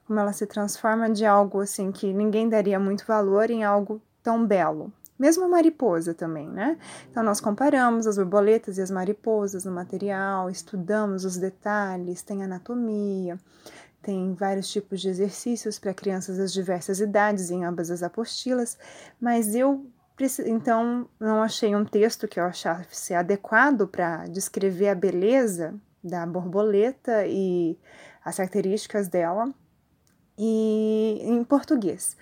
Como 0.05 0.19
ela 0.19 0.33
se 0.33 0.45
transforma 0.45 1.09
de 1.09 1.25
algo 1.25 1.61
assim 1.61 1.89
que 1.89 2.13
ninguém 2.13 2.49
daria 2.49 2.79
muito 2.79 3.05
valor 3.05 3.49
em 3.49 3.63
algo 3.63 4.01
tão 4.21 4.45
belo. 4.45 4.91
Mesmo 5.17 5.45
a 5.45 5.47
mariposa 5.47 6.13
também, 6.13 6.49
né? 6.49 6.77
Então, 7.09 7.23
nós 7.23 7.39
comparamos 7.39 8.05
as 8.05 8.17
borboletas 8.17 8.77
e 8.77 8.81
as 8.81 8.91
mariposas 8.91 9.63
no 9.63 9.71
material, 9.71 10.49
estudamos 10.49 11.23
os 11.23 11.37
detalhes, 11.37 12.21
tem 12.21 12.43
anatomia, 12.43 13.39
tem 14.01 14.33
vários 14.33 14.69
tipos 14.69 15.01
de 15.01 15.09
exercícios 15.09 15.79
para 15.79 15.93
crianças 15.93 16.37
das 16.37 16.53
diversas 16.53 16.99
idades 16.99 17.49
em 17.49 17.63
ambas 17.63 17.89
as 17.89 18.03
apostilas, 18.03 18.77
mas 19.19 19.55
eu 19.55 19.85
então 20.45 21.09
não 21.19 21.41
achei 21.41 21.75
um 21.75 21.83
texto 21.83 22.27
que 22.27 22.39
eu 22.39 22.45
achasse 22.45 23.13
adequado 23.13 23.87
para 23.87 24.25
descrever 24.27 24.89
a 24.89 24.95
beleza 24.95 25.73
da 26.03 26.25
borboleta 26.25 27.25
e 27.25 27.77
as 28.23 28.37
características 28.37 29.07
dela 29.07 29.51
e 30.37 31.19
em 31.23 31.43
português. 31.43 32.15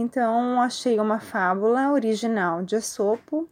Então 0.00 0.62
achei 0.62 1.00
uma 1.00 1.18
fábula 1.18 1.90
original 1.90 2.62
de 2.62 2.76
Esopo 2.76 3.48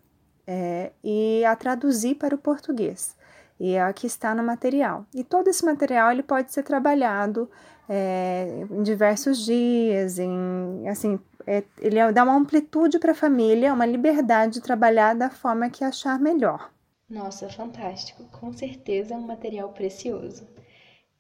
é, 0.47 0.93
e 1.03 1.45
a 1.45 1.57
traduzi 1.57 2.15
para 2.15 2.37
o 2.37 2.39
português. 2.39 3.17
E 3.59 3.73
é 3.73 3.83
a 3.83 3.93
que 3.93 4.07
está 4.07 4.33
no 4.33 4.45
material. 4.45 5.05
E 5.13 5.25
todo 5.25 5.49
esse 5.49 5.65
material 5.65 6.13
ele 6.13 6.23
pode 6.23 6.53
ser 6.53 6.63
trabalhado 6.63 7.51
é, 7.89 8.65
em 8.71 8.81
diversos 8.85 9.45
dias, 9.45 10.21
em 10.21 10.89
assim, 10.89 11.19
é, 11.45 11.65
ele 11.81 12.13
dá 12.13 12.23
uma 12.23 12.37
amplitude 12.37 13.01
para 13.01 13.11
a 13.11 13.15
família, 13.15 13.75
uma 13.75 13.85
liberdade 13.85 14.55
de 14.55 14.61
trabalhar 14.61 15.17
da 15.17 15.29
forma 15.29 15.69
que 15.69 15.83
achar 15.83 16.17
melhor. 16.21 16.71
Nossa, 17.11 17.49
fantástico! 17.49 18.23
Com 18.31 18.53
certeza 18.53 19.15
é 19.15 19.17
um 19.17 19.27
material 19.27 19.71
precioso. 19.71 20.47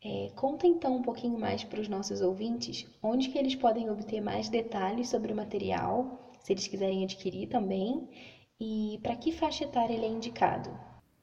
É, 0.09 0.31
conta 0.37 0.69
então 0.69 0.95
um 0.95 1.03
pouquinho 1.03 1.37
mais 1.37 1.65
para 1.65 1.81
os 1.81 1.89
nossos 1.89 2.21
ouvintes 2.21 2.87
onde 3.03 3.29
que 3.29 3.37
eles 3.37 3.57
podem 3.57 3.91
obter 3.91 4.21
mais 4.21 4.49
detalhes 4.49 5.09
sobre 5.09 5.33
o 5.33 5.37
material, 5.37 6.31
se 6.39 6.53
eles 6.53 6.69
quiserem 6.69 7.03
adquirir 7.03 7.49
também, 7.49 8.09
e 8.61 9.01
para 9.03 9.17
que 9.17 9.33
faixa 9.33 9.65
etária 9.65 9.93
ele 9.93 10.07
é 10.07 10.09
indicado. 10.09 10.71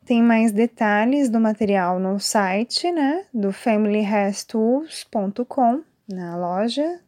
Tem 0.05 0.21
mais 0.21 0.51
detalhes 0.51 1.29
do 1.29 1.39
material 1.39 1.97
no 1.97 2.19
site, 2.19 2.91
né, 2.91 3.25
do 3.33 3.53
familyhastools.com, 3.53 5.81
na 6.05 6.35
loja. 6.35 6.99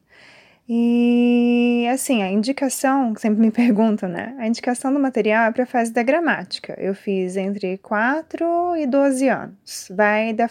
E 0.67 1.88
assim, 1.93 2.23
a 2.23 2.32
indicação, 2.32 3.13
sempre 3.15 3.39
me 3.39 3.51
perguntam, 3.51 4.10
né? 4.10 4.36
A 4.39 4.47
indicação 4.47 4.91
do 4.91 4.99
material 4.99 5.45
é 5.45 5.51
para 5.51 5.63
a 5.63 5.67
fase 5.67 5.91
da 5.91 6.01
gramática. 6.01 6.75
Eu 6.80 6.95
fiz 6.95 7.38
entre 7.38 7.78
4 7.78 8.75
e 8.75 8.88
12 8.88 9.30
anos. 9.30 9.88
Vai 9.91 10.34
da, 10.34 10.49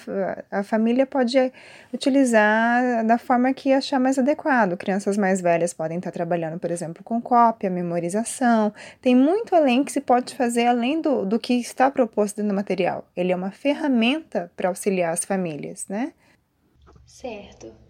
a 0.53 0.63
família 0.63 1.05
pode 1.05 1.53
utilizar 1.93 3.05
da 3.05 3.19
forma 3.19 3.53
que 3.53 3.73
achar 3.73 3.99
mais 3.99 4.17
adequado. 4.17 4.77
Crianças 4.77 5.17
mais 5.17 5.41
velhas 5.41 5.75
podem 5.75 5.99
estar 5.99 6.13
trabalhando, 6.13 6.61
por 6.61 6.71
exemplo, 6.71 7.03
com 7.03 7.21
cópia, 7.21 7.69
memorização. 7.69 8.73
Tem 9.01 9.17
muito 9.17 9.55
além 9.57 9.83
que 9.83 9.91
se 9.91 10.01
pode 10.01 10.37
fazer 10.37 10.67
além 10.67 11.01
do, 11.01 11.27
do 11.27 11.41
que 11.41 11.55
está 11.55 11.91
proposto 11.91 12.41
no 12.41 12.55
material. 12.55 13.05
Ele 13.17 13.33
é 13.33 13.37
uma 13.37 13.51
ferramenta 13.51 14.51
para 14.57 14.69
auxiliar 14.69 15.13
as 15.13 15.25
famílias, 15.25 15.87
né? 15.89 16.13
Certo. 17.05 17.84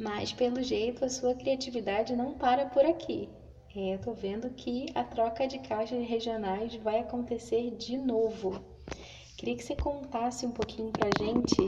Mas, 0.00 0.32
pelo 0.32 0.62
jeito, 0.62 1.04
a 1.04 1.10
sua 1.10 1.34
criatividade 1.34 2.16
não 2.16 2.32
para 2.32 2.64
por 2.64 2.86
aqui. 2.86 3.28
É, 3.76 3.98
tô 3.98 4.14
vendo 4.14 4.48
que 4.48 4.86
a 4.94 5.04
troca 5.04 5.46
de 5.46 5.58
caixas 5.58 6.08
regionais 6.08 6.74
vai 6.76 7.00
acontecer 7.00 7.76
de 7.76 7.98
novo. 7.98 8.64
Queria 9.36 9.54
que 9.54 9.62
você 9.62 9.76
contasse 9.76 10.46
um 10.46 10.52
pouquinho 10.52 10.90
pra 10.90 11.10
gente, 11.18 11.60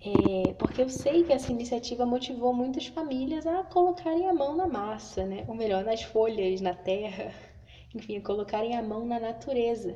é, 0.00 0.54
porque 0.54 0.80
eu 0.80 0.88
sei 0.88 1.22
que 1.24 1.32
essa 1.32 1.52
iniciativa 1.52 2.06
motivou 2.06 2.54
muitas 2.54 2.86
famílias 2.86 3.46
a 3.46 3.62
colocarem 3.64 4.26
a 4.26 4.32
mão 4.32 4.56
na 4.56 4.66
massa, 4.66 5.26
né? 5.26 5.44
Ou 5.46 5.54
melhor, 5.54 5.84
nas 5.84 6.02
folhas, 6.02 6.62
na 6.62 6.72
terra, 6.72 7.34
enfim, 7.94 8.18
colocarem 8.22 8.76
a 8.76 8.82
mão 8.82 9.04
na 9.04 9.20
natureza. 9.20 9.94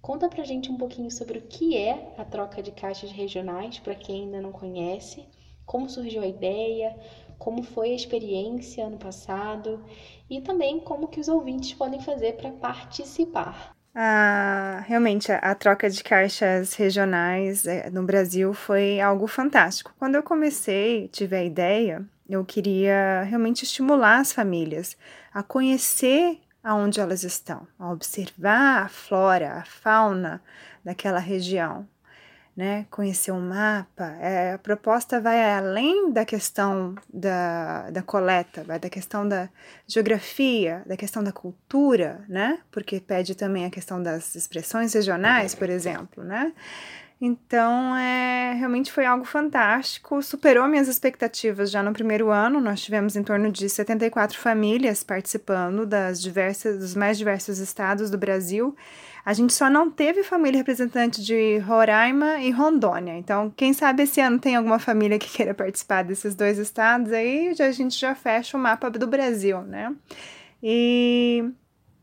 Conta 0.00 0.30
pra 0.30 0.44
gente 0.44 0.72
um 0.72 0.78
pouquinho 0.78 1.10
sobre 1.10 1.38
o 1.40 1.42
que 1.42 1.76
é 1.76 2.14
a 2.16 2.24
troca 2.24 2.62
de 2.62 2.70
caixas 2.70 3.10
regionais, 3.10 3.78
para 3.78 3.94
quem 3.94 4.22
ainda 4.24 4.40
não 4.40 4.50
conhece, 4.50 5.26
como 5.66 5.90
surgiu 5.90 6.22
a 6.22 6.26
ideia, 6.26 6.96
como 7.38 7.62
foi 7.62 7.90
a 7.90 7.96
experiência 7.96 8.86
ano 8.86 8.96
passado 8.96 9.84
e 10.30 10.40
também 10.40 10.80
como 10.80 11.08
que 11.08 11.20
os 11.20 11.28
ouvintes 11.28 11.74
podem 11.74 12.00
fazer 12.00 12.36
para 12.36 12.50
participar. 12.52 13.76
Ah, 13.98 14.84
realmente, 14.86 15.32
a, 15.32 15.54
troca 15.54 15.88
de 15.88 16.04
caixas 16.04 16.74
regionais 16.74 17.66
é, 17.66 17.88
no 17.88 18.02
Brasil 18.02 18.52
foi 18.52 19.00
algo 19.00 19.26
fantástico. 19.26 19.94
Quando 19.98 20.16
eu 20.16 20.22
comecei, 20.22 21.08
tive 21.08 21.34
a 21.34 21.42
ideia, 21.42 22.04
eu 22.28 22.44
queria 22.44 23.22
realmente 23.22 23.62
estimular 23.62 24.18
as 24.18 24.34
famílias 24.34 24.98
a 25.32 25.42
conhecer 25.42 26.38
aonde 26.62 27.00
elas 27.00 27.22
estão, 27.22 27.66
a 27.78 27.90
observar 27.90 28.82
a 28.82 28.88
flora, 28.88 29.54
a 29.54 29.64
fauna 29.64 30.42
daquela 30.84 31.18
região, 31.18 31.88
né, 32.56 32.86
conhecer 32.90 33.32
o 33.32 33.38
mapa. 33.38 34.16
É, 34.20 34.54
a 34.54 34.58
proposta 34.58 35.20
vai 35.20 35.52
além 35.52 36.10
da 36.10 36.24
questão 36.24 36.94
da, 37.12 37.90
da 37.90 38.02
coleta, 38.02 38.64
vai 38.64 38.78
da 38.78 38.88
questão 38.88 39.28
da 39.28 39.48
geografia, 39.86 40.82
da 40.86 40.96
questão 40.96 41.22
da 41.22 41.32
cultura, 41.32 42.24
né, 42.28 42.58
porque 42.70 42.98
pede 42.98 43.34
também 43.34 43.66
a 43.66 43.70
questão 43.70 44.02
das 44.02 44.34
expressões 44.34 44.94
regionais, 44.94 45.54
por 45.54 45.68
exemplo, 45.68 46.24
né. 46.24 46.52
Então, 47.18 47.96
é, 47.96 48.52
realmente 48.52 48.92
foi 48.92 49.06
algo 49.06 49.24
fantástico, 49.24 50.22
superou 50.22 50.68
minhas 50.68 50.86
expectativas 50.86 51.70
já 51.70 51.82
no 51.82 51.92
primeiro 51.94 52.30
ano. 52.30 52.60
Nós 52.60 52.82
tivemos 52.82 53.16
em 53.16 53.22
torno 53.22 53.50
de 53.50 53.70
74 53.70 54.38
famílias 54.38 55.02
participando 55.02 55.86
das 55.86 56.20
diversas, 56.20 56.78
dos 56.78 56.94
mais 56.94 57.16
diversos 57.16 57.58
estados 57.58 58.10
do 58.10 58.18
Brasil. 58.18 58.76
A 59.26 59.32
gente 59.32 59.52
só 59.52 59.68
não 59.68 59.90
teve 59.90 60.22
família 60.22 60.58
representante 60.58 61.20
de 61.20 61.58
Roraima 61.58 62.38
e 62.38 62.52
Rondônia. 62.52 63.18
Então, 63.18 63.52
quem 63.56 63.72
sabe 63.72 64.04
esse 64.04 64.20
ano 64.20 64.38
tem 64.38 64.54
alguma 64.54 64.78
família 64.78 65.18
que 65.18 65.28
queira 65.28 65.52
participar 65.52 66.04
desses 66.04 66.36
dois 66.36 66.58
estados, 66.58 67.12
aí 67.12 67.52
a 67.58 67.72
gente 67.72 67.98
já 67.98 68.14
fecha 68.14 68.56
o 68.56 68.60
mapa 68.60 68.88
do 68.88 69.04
Brasil, 69.04 69.62
né? 69.62 69.92
E 70.62 71.44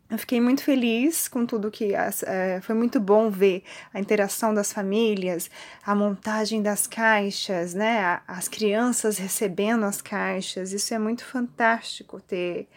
eu 0.09 0.17
fiquei 0.17 0.41
muito 0.41 0.65
feliz 0.65 1.29
com 1.29 1.45
tudo 1.45 1.71
que 1.71 1.93
é, 1.95 2.59
foi 2.61 2.75
muito 2.75 2.99
bom 2.99 3.29
ver 3.29 3.63
a 3.93 4.01
interação 4.01 4.53
das 4.53 4.73
famílias, 4.73 5.49
a 5.85 5.95
montagem 5.95 6.61
das 6.61 6.85
caixas, 6.87 7.73
né? 7.73 8.21
As 8.27 8.49
crianças 8.49 9.17
recebendo 9.17 9.85
as 9.85 10.01
caixas. 10.01 10.73
Isso 10.73 10.93
é 10.93 10.99
muito 10.99 11.23
fantástico 11.23 12.19
ter 12.19 12.67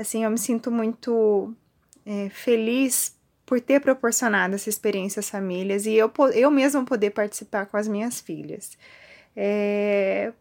Assim, 0.00 0.24
eu 0.24 0.30
me 0.30 0.38
sinto 0.38 0.70
muito 0.70 1.54
é, 2.06 2.30
feliz 2.30 3.19
por 3.50 3.60
ter 3.60 3.80
proporcionado 3.80 4.54
essa 4.54 4.68
experiência 4.68 5.18
às 5.18 5.28
famílias 5.28 5.84
e 5.84 5.94
eu, 5.94 6.08
eu 6.34 6.52
mesma 6.52 6.84
poder 6.84 7.10
participar 7.10 7.66
com 7.66 7.76
as 7.76 7.88
minhas 7.88 8.20
filhas. 8.20 8.78
É, 9.34 10.32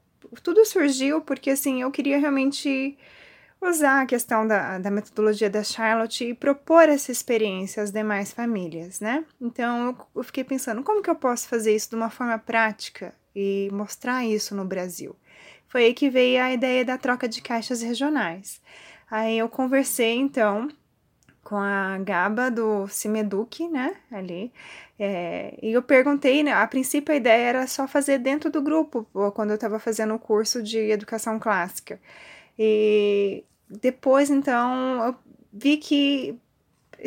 tudo 0.43 0.63
surgiu 0.63 1.19
porque, 1.19 1.49
assim, 1.49 1.81
eu 1.81 1.89
queria 1.89 2.19
realmente 2.19 2.95
usar 3.59 4.01
a 4.01 4.05
questão 4.05 4.45
da, 4.45 4.77
da 4.77 4.91
metodologia 4.91 5.49
da 5.49 5.63
Charlotte 5.63 6.23
e 6.23 6.35
propor 6.35 6.87
essa 6.87 7.11
experiência 7.11 7.81
às 7.81 7.91
demais 7.91 8.31
famílias, 8.31 8.99
né? 8.99 9.25
Então, 9.41 9.97
eu, 10.15 10.23
fiquei 10.23 10.43
pensando, 10.43 10.83
como 10.83 11.01
que 11.01 11.09
eu 11.09 11.15
posso 11.15 11.47
fazer 11.47 11.75
isso 11.75 11.89
de 11.89 11.95
uma 11.95 12.11
forma 12.11 12.37
prática 12.37 13.11
e 13.35 13.69
mostrar 13.71 14.23
isso 14.23 14.53
no 14.53 14.65
Brasil? 14.65 15.15
Foi 15.67 15.85
aí 15.85 15.95
que 15.95 16.11
veio 16.11 16.43
a 16.43 16.53
ideia 16.53 16.85
da 16.85 16.95
troca 16.95 17.27
de 17.27 17.41
caixas 17.41 17.81
regionais. 17.81 18.61
Aí 19.09 19.39
eu 19.39 19.49
conversei, 19.49 20.13
então, 20.13 20.69
com 21.49 21.57
a 21.57 21.97
Gaba 21.97 22.51
do 22.51 22.87
Cimeduc, 22.87 23.67
né, 23.67 23.95
ali, 24.11 24.53
é, 24.99 25.57
e 25.63 25.71
eu 25.71 25.81
perguntei, 25.81 26.43
né, 26.43 26.53
a 26.53 26.67
princípio 26.67 27.11
a 27.11 27.17
ideia 27.17 27.41
era 27.49 27.67
só 27.67 27.87
fazer 27.87 28.19
dentro 28.19 28.51
do 28.51 28.61
grupo, 28.61 29.07
quando 29.33 29.49
eu 29.49 29.55
estava 29.55 29.79
fazendo 29.79 30.13
o 30.13 30.19
curso 30.19 30.61
de 30.61 30.77
educação 30.77 31.39
clássica. 31.39 31.99
E 32.57 33.43
depois, 33.67 34.29
então, 34.29 35.03
eu 35.07 35.15
vi 35.51 35.77
que 35.77 36.37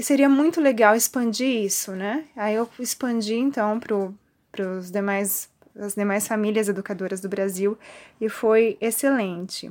seria 0.01 0.29
muito 0.29 0.61
legal 0.61 0.97
expandir 0.97 1.65
isso, 1.65 1.93
né? 1.93 2.25
Aí 2.35 2.55
eu 2.57 2.69
expandi, 2.81 3.35
então, 3.35 3.79
para 3.79 4.67
os 4.67 4.91
demais 4.91 5.49
as 5.79 5.95
demais 5.95 6.27
famílias 6.27 6.69
educadoras 6.69 7.21
do 7.21 7.29
Brasil 7.29 7.79
e 8.21 8.29
foi 8.29 8.77
excelente. 8.81 9.71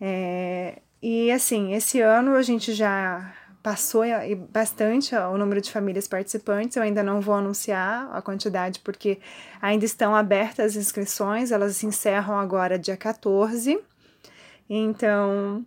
É, 0.00 0.80
e 1.02 1.30
assim, 1.32 1.74
esse 1.74 2.00
ano 2.00 2.34
a 2.36 2.42
gente 2.42 2.72
já 2.72 3.34
passou 3.66 4.04
bastante 4.52 5.12
o 5.16 5.36
número 5.36 5.60
de 5.60 5.72
famílias 5.72 6.06
participantes. 6.06 6.76
Eu 6.76 6.84
ainda 6.84 7.02
não 7.02 7.20
vou 7.20 7.34
anunciar 7.34 8.08
a 8.12 8.22
quantidade 8.22 8.78
porque 8.78 9.18
ainda 9.60 9.84
estão 9.84 10.14
abertas 10.14 10.66
as 10.66 10.76
inscrições, 10.76 11.50
elas 11.50 11.74
se 11.74 11.84
encerram 11.84 12.38
agora 12.38 12.78
dia 12.78 12.96
14. 12.96 13.76
Então, 14.70 15.66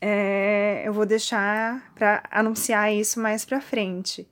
é, 0.00 0.82
eu 0.84 0.92
vou 0.92 1.06
deixar 1.06 1.92
para 1.94 2.20
anunciar 2.32 2.92
isso 2.92 3.20
mais 3.20 3.44
para 3.44 3.60
frente. 3.60 4.28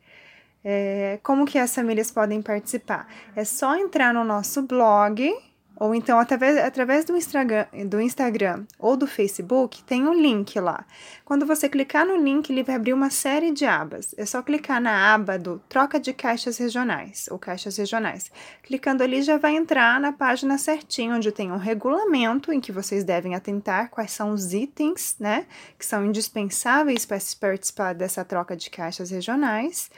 É, 0.64 1.20
como 1.22 1.46
que 1.46 1.56
as 1.56 1.72
famílias 1.72 2.10
podem 2.10 2.42
participar? 2.42 3.06
É 3.36 3.44
só 3.44 3.76
entrar 3.76 4.12
no 4.12 4.24
nosso 4.24 4.60
blog 4.62 5.32
ou 5.78 5.94
então 5.94 6.18
através, 6.18 6.56
através 6.58 7.04
do, 7.04 7.16
Instagram, 7.16 7.66
do 7.86 8.00
Instagram 8.00 8.64
ou 8.78 8.96
do 8.96 9.06
Facebook, 9.06 9.82
tem 9.84 10.06
um 10.06 10.12
link 10.12 10.58
lá. 10.58 10.84
Quando 11.24 11.46
você 11.46 11.68
clicar 11.68 12.04
no 12.04 12.16
link, 12.16 12.50
ele 12.50 12.62
vai 12.62 12.74
abrir 12.74 12.92
uma 12.92 13.10
série 13.10 13.52
de 13.52 13.64
abas. 13.64 14.14
É 14.18 14.26
só 14.26 14.42
clicar 14.42 14.80
na 14.80 15.14
aba 15.14 15.38
do 15.38 15.60
Troca 15.68 16.00
de 16.00 16.12
Caixas 16.12 16.58
Regionais 16.58 17.28
ou 17.30 17.38
Caixas 17.38 17.76
Regionais. 17.76 18.30
Clicando 18.62 19.02
ali, 19.02 19.22
já 19.22 19.38
vai 19.38 19.54
entrar 19.54 20.00
na 20.00 20.12
página 20.12 20.58
certinho, 20.58 21.14
onde 21.14 21.30
tem 21.30 21.52
um 21.52 21.58
regulamento 21.58 22.52
em 22.52 22.60
que 22.60 22.72
vocês 22.72 23.04
devem 23.04 23.34
atentar 23.34 23.90
quais 23.90 24.10
são 24.10 24.32
os 24.32 24.52
itens, 24.52 25.14
né, 25.20 25.46
que 25.78 25.86
são 25.86 26.04
indispensáveis 26.04 27.06
para 27.06 27.18
participar 27.40 27.94
dessa 27.94 28.24
troca 28.24 28.56
de 28.56 28.70
caixas 28.70 29.10
regionais 29.10 29.90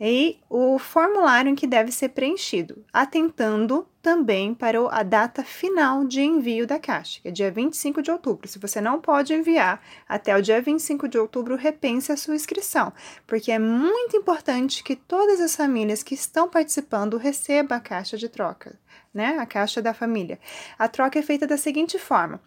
e 0.00 0.38
o 0.48 0.78
formulário 0.78 1.50
em 1.50 1.54
que 1.54 1.66
deve 1.66 1.90
ser 1.90 2.10
preenchido, 2.10 2.84
atentando 2.92 3.86
também 4.00 4.54
para 4.54 4.78
a 4.90 5.02
data 5.02 5.42
final 5.42 6.04
de 6.04 6.22
envio 6.22 6.66
da 6.66 6.78
caixa, 6.78 7.20
que 7.20 7.28
é 7.28 7.30
dia 7.30 7.50
25 7.50 8.00
de 8.00 8.10
outubro. 8.10 8.48
Se 8.48 8.58
você 8.58 8.80
não 8.80 9.00
pode 9.00 9.34
enviar 9.34 9.82
até 10.08 10.36
o 10.36 10.42
dia 10.42 10.62
25 10.62 11.08
de 11.08 11.18
outubro, 11.18 11.56
repense 11.56 12.12
a 12.12 12.16
sua 12.16 12.36
inscrição, 12.36 12.92
porque 13.26 13.50
é 13.50 13.58
muito 13.58 14.16
importante 14.16 14.84
que 14.84 14.94
todas 14.94 15.40
as 15.40 15.56
famílias 15.56 16.02
que 16.02 16.14
estão 16.14 16.48
participando 16.48 17.16
recebam 17.16 17.76
a 17.76 17.80
caixa 17.80 18.16
de 18.16 18.28
troca. 18.28 18.78
Né, 19.12 19.38
a 19.38 19.46
caixa 19.46 19.80
da 19.80 19.94
família. 19.94 20.38
A 20.78 20.86
troca 20.86 21.18
é 21.18 21.22
feita 21.22 21.46
da 21.46 21.56
seguinte 21.56 21.98
forma: 21.98 22.40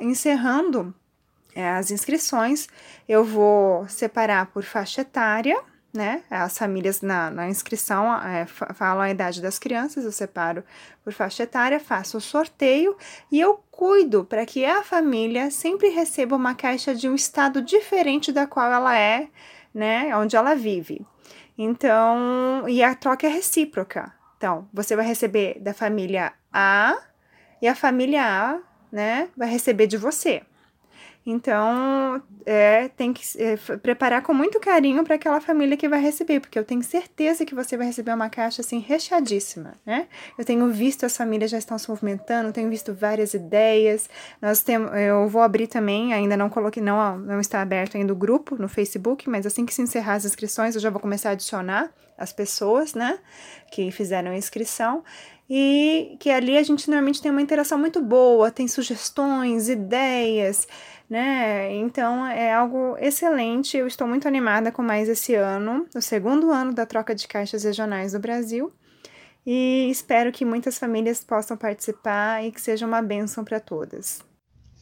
encerrando 0.00 0.94
é, 1.54 1.70
as 1.70 1.90
inscrições, 1.90 2.68
eu 3.08 3.24
vou 3.24 3.88
separar 3.88 4.46
por 4.52 4.62
faixa 4.62 5.00
etária, 5.00 5.58
né? 5.98 6.22
As 6.30 6.56
famílias 6.56 7.02
na, 7.02 7.28
na 7.28 7.48
inscrição 7.48 8.14
é, 8.22 8.46
falam 8.46 9.02
a 9.02 9.10
idade 9.10 9.42
das 9.42 9.58
crianças, 9.58 10.04
eu 10.04 10.12
separo 10.12 10.62
por 11.02 11.12
faixa 11.12 11.42
etária, 11.42 11.80
faço 11.80 12.18
o 12.18 12.20
sorteio 12.20 12.96
e 13.32 13.40
eu 13.40 13.60
cuido 13.68 14.24
para 14.24 14.46
que 14.46 14.64
a 14.64 14.84
família 14.84 15.50
sempre 15.50 15.88
receba 15.88 16.36
uma 16.36 16.54
caixa 16.54 16.94
de 16.94 17.08
um 17.08 17.16
estado 17.16 17.60
diferente 17.60 18.30
da 18.30 18.46
qual 18.46 18.70
ela 18.70 18.96
é, 18.96 19.28
né? 19.74 20.16
Onde 20.16 20.36
ela 20.36 20.54
vive. 20.54 21.04
Então, 21.58 22.68
e 22.68 22.80
a 22.80 22.94
troca 22.94 23.26
é 23.26 23.30
recíproca. 23.30 24.12
Então, 24.36 24.68
você 24.72 24.94
vai 24.94 25.04
receber 25.04 25.58
da 25.58 25.74
família 25.74 26.32
A 26.52 26.96
e 27.60 27.66
a 27.66 27.74
família 27.74 28.22
A, 28.22 28.60
né, 28.92 29.28
vai 29.36 29.48
receber 29.48 29.88
de 29.88 29.96
você. 29.96 30.42
Então, 31.30 32.22
é, 32.46 32.88
tem 32.88 33.12
que 33.12 33.22
é, 33.36 33.58
preparar 33.76 34.22
com 34.22 34.32
muito 34.32 34.58
carinho 34.58 35.04
para 35.04 35.16
aquela 35.16 35.42
família 35.42 35.76
que 35.76 35.86
vai 35.86 36.00
receber, 36.00 36.40
porque 36.40 36.58
eu 36.58 36.64
tenho 36.64 36.82
certeza 36.82 37.44
que 37.44 37.54
você 37.54 37.76
vai 37.76 37.86
receber 37.86 38.14
uma 38.14 38.30
caixa 38.30 38.62
assim 38.62 38.78
recheadíssima, 38.78 39.74
né? 39.84 40.06
Eu 40.38 40.44
tenho 40.46 40.66
visto 40.70 41.04
as 41.04 41.14
famílias 41.14 41.50
já 41.50 41.58
estão 41.58 41.76
se 41.76 41.86
movimentando, 41.90 42.50
tenho 42.50 42.70
visto 42.70 42.94
várias 42.94 43.34
ideias. 43.34 44.08
Nós 44.40 44.62
temos, 44.62 44.90
eu 44.96 45.28
vou 45.28 45.42
abrir 45.42 45.66
também, 45.66 46.14
ainda 46.14 46.34
não 46.34 46.48
coloquei, 46.48 46.82
não, 46.82 47.18
não 47.18 47.40
está 47.40 47.60
aberto 47.60 47.98
ainda 47.98 48.10
o 48.10 48.16
grupo 48.16 48.56
no 48.56 48.66
Facebook, 48.66 49.28
mas 49.28 49.44
assim 49.44 49.66
que 49.66 49.74
se 49.74 49.82
encerrar 49.82 50.14
as 50.14 50.24
inscrições, 50.24 50.76
eu 50.76 50.80
já 50.80 50.88
vou 50.88 50.98
começar 50.98 51.28
a 51.28 51.32
adicionar 51.32 51.90
as 52.16 52.32
pessoas, 52.32 52.94
né, 52.94 53.18
que 53.70 53.90
fizeram 53.90 54.30
a 54.30 54.36
inscrição 54.36 55.04
e 55.48 56.16
que 56.20 56.30
ali 56.30 56.56
a 56.56 56.62
gente 56.62 56.88
normalmente 56.88 57.22
tem 57.22 57.30
uma 57.30 57.42
interação 57.42 57.78
muito 57.78 58.02
boa, 58.02 58.50
tem 58.50 58.68
sugestões, 58.68 59.68
ideias 59.68 60.66
né? 61.08 61.74
Então 61.76 62.26
é 62.26 62.52
algo 62.52 62.96
excelente. 62.98 63.76
Eu 63.76 63.86
estou 63.86 64.06
muito 64.06 64.28
animada 64.28 64.70
com 64.70 64.82
mais 64.82 65.08
esse 65.08 65.34
ano, 65.34 65.86
o 65.94 66.00
segundo 66.00 66.50
ano 66.50 66.72
da 66.74 66.84
troca 66.84 67.14
de 67.14 67.26
caixas 67.26 67.64
regionais 67.64 68.12
do 68.12 68.20
Brasil. 68.20 68.72
E 69.46 69.88
espero 69.90 70.30
que 70.30 70.44
muitas 70.44 70.78
famílias 70.78 71.24
possam 71.24 71.56
participar 71.56 72.44
e 72.44 72.52
que 72.52 72.60
seja 72.60 72.86
uma 72.86 73.00
bênção 73.00 73.44
para 73.44 73.58
todas. 73.58 74.22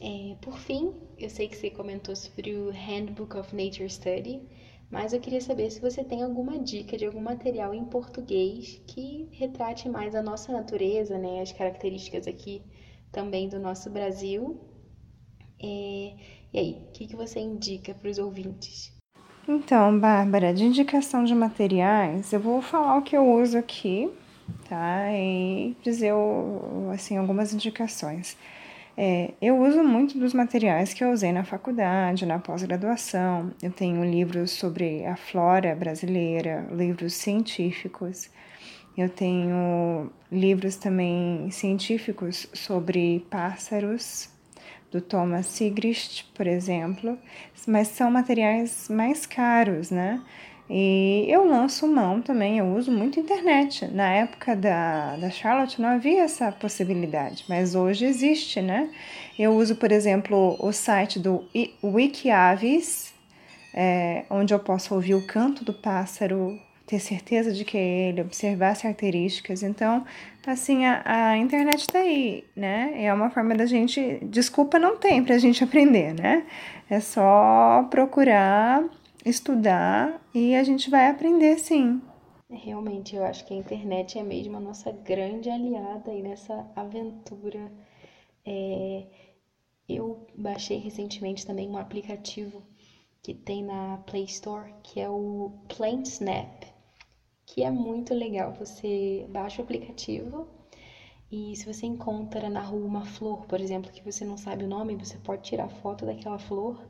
É, 0.01 0.35
por 0.41 0.59
fim, 0.59 0.93
eu 1.17 1.29
sei 1.29 1.47
que 1.47 1.55
você 1.55 1.69
comentou 1.69 2.15
sobre 2.15 2.53
o 2.53 2.69
Handbook 2.69 3.37
of 3.37 3.55
Nature 3.55 3.89
Study, 3.89 4.41
mas 4.89 5.13
eu 5.13 5.19
queria 5.19 5.41
saber 5.41 5.69
se 5.69 5.81
você 5.81 6.03
tem 6.03 6.23
alguma 6.23 6.57
dica 6.59 6.97
de 6.97 7.05
algum 7.05 7.21
material 7.21 7.73
em 7.73 7.85
português 7.85 8.81
que 8.87 9.29
retrate 9.31 9.89
mais 9.89 10.15
a 10.15 10.21
nossa 10.21 10.51
natureza, 10.51 11.17
né, 11.17 11.41
as 11.41 11.51
características 11.51 12.27
aqui 12.27 12.61
também 13.11 13.49
do 13.49 13.59
nosso 13.59 13.89
Brasil 13.89 14.59
é, 15.59 16.13
e 16.53 16.59
aí, 16.59 16.81
o 16.87 16.91
que, 16.91 17.07
que 17.07 17.15
você 17.15 17.39
indica 17.39 17.93
para 17.93 18.09
os 18.09 18.17
ouvintes? 18.17 18.95
Então, 19.47 19.97
Bárbara, 19.99 20.53
de 20.53 20.63
indicação 20.63 21.23
de 21.23 21.33
materiais, 21.33 22.31
eu 22.31 22.39
vou 22.39 22.61
falar 22.61 22.97
o 22.97 23.01
que 23.01 23.15
eu 23.15 23.25
uso 23.25 23.57
aqui, 23.57 24.11
tá? 24.69 25.11
E 25.13 25.75
dizer, 25.81 26.13
assim, 26.93 27.17
algumas 27.17 27.53
indicações. 27.53 28.37
É, 28.99 29.35
eu 29.39 29.61
uso 29.61 29.83
muito 29.83 30.17
dos 30.17 30.33
materiais 30.33 30.91
que 30.91 31.03
eu 31.03 31.11
usei 31.11 31.31
na 31.31 31.43
faculdade, 31.43 32.25
na 32.25 32.39
pós-graduação. 32.39 33.51
Eu 33.61 33.71
tenho 33.71 34.03
livros 34.03 34.51
sobre 34.51 35.05
a 35.05 35.15
flora 35.15 35.75
brasileira, 35.75 36.67
livros 36.71 37.13
científicos. 37.13 38.29
Eu 38.97 39.07
tenho 39.07 40.11
livros 40.31 40.77
também 40.77 41.51
científicos 41.51 42.49
sobre 42.53 43.23
pássaros, 43.29 44.35
do 44.91 45.01
Thomas 45.01 45.45
Sigrist, 45.47 46.25
por 46.33 46.47
exemplo, 46.47 47.17
mas 47.67 47.89
são 47.89 48.09
materiais 48.09 48.87
mais 48.89 49.25
caros, 49.25 49.91
né? 49.91 50.21
E 50.69 51.25
eu 51.29 51.47
lanço 51.47 51.87
mão 51.87 52.21
também, 52.21 52.57
eu 52.57 52.65
uso 52.75 52.91
muito 52.91 53.19
internet. 53.19 53.87
Na 53.87 54.09
época 54.11 54.55
da, 54.55 55.15
da 55.15 55.29
Charlotte 55.29 55.81
não 55.81 55.89
havia 55.89 56.23
essa 56.23 56.51
possibilidade, 56.51 57.45
mas 57.47 57.73
hoje 57.73 58.05
existe, 58.05 58.61
né? 58.61 58.89
Eu 59.39 59.55
uso, 59.55 59.75
por 59.75 59.91
exemplo, 59.91 60.57
o 60.59 60.71
site 60.73 61.19
do 61.19 61.45
Wikiavis, 61.83 63.13
é, 63.73 64.25
onde 64.29 64.53
eu 64.53 64.59
posso 64.59 64.93
ouvir 64.93 65.15
o 65.15 65.25
canto 65.25 65.63
do 65.63 65.73
pássaro 65.73 66.59
ter 66.87 66.99
certeza 66.99 67.51
de 67.51 67.65
que 67.65 67.77
é 67.77 68.09
ele, 68.09 68.21
observar 68.21 68.69
as 68.69 68.81
características. 68.81 69.61
Então, 69.61 70.05
assim, 70.45 70.85
a, 70.85 71.01
a 71.05 71.37
internet 71.37 71.81
está 71.81 71.99
aí, 71.99 72.45
né? 72.55 72.93
É 72.95 73.13
uma 73.13 73.29
forma 73.29 73.53
da 73.53 73.65
gente. 73.65 74.19
Desculpa 74.23 74.79
não 74.79 74.97
tem 74.97 75.23
para 75.23 75.35
a 75.35 75.37
gente 75.37 75.61
aprender, 75.65 76.13
né? 76.13 76.43
É 76.89 77.01
só 77.01 77.85
procurar, 77.91 78.83
estudar 79.27 80.21
e 80.33 80.55
a 80.55 80.63
gente 80.63 80.89
vai 80.89 81.09
aprender 81.09 81.57
sim. 81.59 82.01
Realmente, 82.49 83.15
eu 83.15 83.25
acho 83.25 83.45
que 83.45 83.53
a 83.53 83.57
internet 83.57 84.17
é 84.17 84.23
mesmo 84.23 84.55
a 84.57 84.59
nossa 84.59 84.91
grande 84.91 85.49
aliada 85.49 86.11
aí 86.11 86.21
nessa 86.23 86.65
aventura. 86.75 87.71
É, 88.45 89.05
eu 89.87 90.25
baixei 90.35 90.77
recentemente 90.77 91.45
também 91.45 91.69
um 91.69 91.77
aplicativo 91.77 92.63
que 93.21 93.33
tem 93.33 93.63
na 93.63 93.97
Play 94.05 94.23
Store, 94.23 94.73
que 94.81 95.01
é 95.01 95.09
o 95.09 95.51
Plant 95.67 96.07
Snap, 96.07 96.63
que 97.45 97.63
é 97.63 97.69
muito 97.69 98.13
legal. 98.13 98.53
Você 98.53 99.27
baixa 99.29 99.61
o 99.61 99.65
aplicativo 99.65 100.47
e 101.29 101.53
se 101.57 101.65
você 101.65 101.85
encontra 101.85 102.49
na 102.49 102.61
rua 102.61 102.85
uma 102.85 103.05
flor, 103.05 103.45
por 103.45 103.59
exemplo, 103.59 103.91
que 103.91 104.03
você 104.03 104.23
não 104.23 104.37
sabe 104.37 104.63
o 104.63 104.67
nome, 104.67 104.95
você 104.95 105.17
pode 105.17 105.43
tirar 105.43 105.67
foto 105.67 106.05
daquela 106.05 106.39
flor 106.39 106.81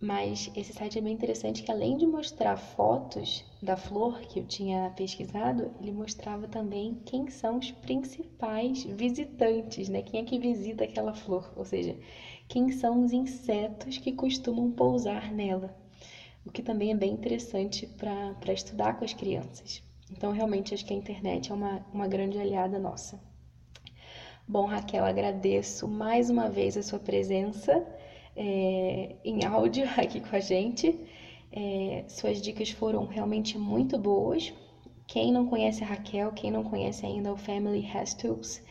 mas 0.07 0.49
esse 0.55 0.73
site 0.73 0.99
é 0.99 1.01
bem 1.01 1.13
interessante 1.13 1.65
que 1.65 1.71
além 1.73 1.97
de 1.97 2.07
mostrar 2.07 2.57
fotos 2.57 3.45
da 3.61 3.77
flor 3.77 4.21
que 4.21 4.39
eu 4.39 4.47
tinha 4.47 4.93
pesquisado, 4.95 5.75
ele 5.81 5.91
mostrava 5.91 6.47
também 6.47 6.97
quem 7.05 7.29
são 7.29 7.59
os 7.59 7.73
principais 7.73 8.85
visitantes, 8.85 9.89
né? 9.89 10.03
Quem 10.03 10.21
é 10.21 10.25
que 10.25 10.39
visita 10.39 10.85
aquela 10.85 11.13
flor, 11.13 11.53
ou 11.57 11.65
seja, 11.65 11.97
quem 12.47 12.71
são 12.71 13.03
os 13.03 13.11
insetos 13.11 13.99
que 13.99 14.13
costumam 14.13 14.71
pousar 14.71 15.33
nela. 15.33 15.75
O 16.45 16.53
que 16.53 16.63
também 16.63 16.93
é 16.93 16.95
bem 16.95 17.13
interessante 17.13 17.85
para 17.85 18.53
estudar 18.53 18.97
com 18.97 19.05
as 19.05 19.13
crianças. 19.13 19.83
Então, 20.09 20.31
realmente, 20.31 20.73
acho 20.73 20.85
que 20.85 20.93
a 20.93 20.97
internet 20.97 21.51
é 21.51 21.55
uma, 21.55 21.85
uma 21.93 22.07
grande 22.07 22.39
aliada 22.39 22.79
nossa. 22.79 23.19
Bom, 24.47 24.67
Raquel, 24.67 25.05
agradeço 25.05 25.89
mais 25.89 26.31
uma 26.31 26.49
vez 26.49 26.77
a 26.77 26.83
sua 26.85 27.01
presença 27.01 27.85
é, 28.37 29.16
em 29.24 29.45
áudio 29.45 29.84
aqui 29.97 30.20
com 30.20 30.37
a 30.37 30.41
gente. 30.41 30.99
É, 31.51 32.05
suas 32.09 32.41
dicas 32.41 32.70
foram 32.70 33.07
realmente 33.07 33.57
muito 33.57 33.99
boas. 33.99 34.53
Quem 35.07 35.32
não 35.32 35.47
conhece 35.47 35.82
a 35.82 35.87
Raquel, 35.87 36.32
quem 36.32 36.51
não 36.51 36.64
conhece 36.64 37.07
ainda 37.07 37.32
o 37.32 37.37
Family 37.37 37.87
Hastings, 37.87 38.62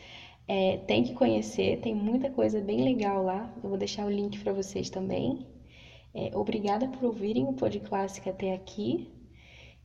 é, 0.46 0.76
tem 0.86 1.02
que 1.02 1.14
conhecer, 1.14 1.80
tem 1.80 1.94
muita 1.94 2.30
coisa 2.30 2.60
bem 2.60 2.84
legal 2.84 3.24
lá. 3.24 3.52
Eu 3.62 3.70
vou 3.70 3.78
deixar 3.78 4.06
o 4.06 4.10
link 4.10 4.38
para 4.38 4.52
vocês 4.52 4.88
também. 4.90 5.46
É, 6.14 6.30
obrigada 6.34 6.86
por 6.88 7.04
ouvirem 7.04 7.44
o 7.44 7.52
Pod 7.52 7.78
Clássica 7.80 8.30
até 8.30 8.54
aqui 8.54 9.10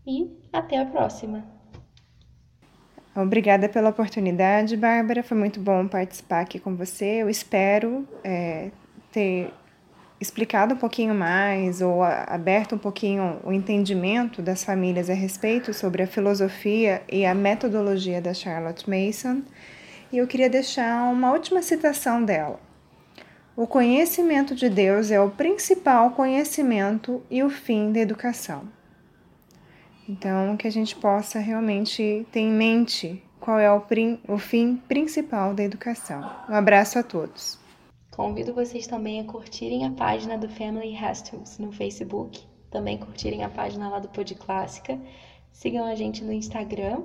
e 0.06 0.30
até 0.54 0.78
a 0.78 0.86
próxima. 0.86 1.44
Obrigada 3.16 3.68
pela 3.68 3.90
oportunidade, 3.90 4.78
Bárbara. 4.78 5.24
Foi 5.24 5.38
muito 5.38 5.60
bom 5.60 5.88
participar 5.88 6.42
aqui 6.42 6.60
com 6.60 6.76
você. 6.76 7.22
Eu 7.22 7.30
espero 7.30 8.08
é, 8.24 8.72
ter 9.12 9.52
explicado 10.22 10.76
um 10.76 10.78
pouquinho 10.78 11.16
mais 11.16 11.82
ou 11.82 12.04
aberto 12.04 12.76
um 12.76 12.78
pouquinho 12.78 13.40
o 13.44 13.52
entendimento 13.52 14.40
das 14.40 14.64
famílias 14.64 15.10
a 15.10 15.14
respeito 15.14 15.74
sobre 15.74 16.04
a 16.04 16.08
filosofia 16.08 17.02
e 17.12 17.26
a 17.26 17.34
metodologia 17.34 18.22
da 18.22 18.32
Charlotte 18.32 18.88
Mason. 18.88 19.42
E 20.12 20.20
eu 20.20 20.28
queria 20.28 20.50
deixar 20.50 21.12
uma 21.12 21.32
última 21.32 21.64
citação 21.64 22.24
dela. 22.24 22.60
O 23.56 23.66
conhecimento 23.66 24.54
de 24.54 24.70
Deus 24.70 25.10
é 25.10 25.20
o 25.20 25.32
principal 25.32 26.12
conhecimento 26.12 27.24
e 27.30 27.42
o 27.42 27.50
fim 27.50 27.92
da 27.92 28.00
educação. 28.00 28.64
Então, 30.08 30.56
que 30.56 30.68
a 30.68 30.72
gente 30.72 30.96
possa 30.96 31.40
realmente 31.40 32.28
ter 32.32 32.42
em 32.42 32.52
mente 32.52 33.24
qual 33.40 33.58
é 33.58 33.72
o, 33.72 33.82
o 34.28 34.38
fim 34.38 34.76
principal 34.88 35.54
da 35.54 35.64
educação. 35.64 36.30
Um 36.48 36.54
abraço 36.54 37.00
a 37.00 37.04
todos. 37.04 37.61
Convido 38.12 38.54
vocês 38.54 38.86
também 38.86 39.22
a 39.22 39.24
curtirem 39.24 39.86
a 39.86 39.92
página 39.92 40.38
do 40.38 40.50
Family 40.50 40.96
Hastings 40.96 41.58
no 41.58 41.72
Facebook, 41.72 42.46
também 42.70 42.98
curtirem 42.98 43.42
a 43.44 43.50
página 43.50 43.90
lá 43.90 44.00
do 44.00 44.10
Pod 44.10 44.36
Clássica, 44.36 45.00
sigam 45.50 45.86
a 45.86 45.96
gente 45.96 46.22
no 46.22 46.34
Instagram. 46.34 47.04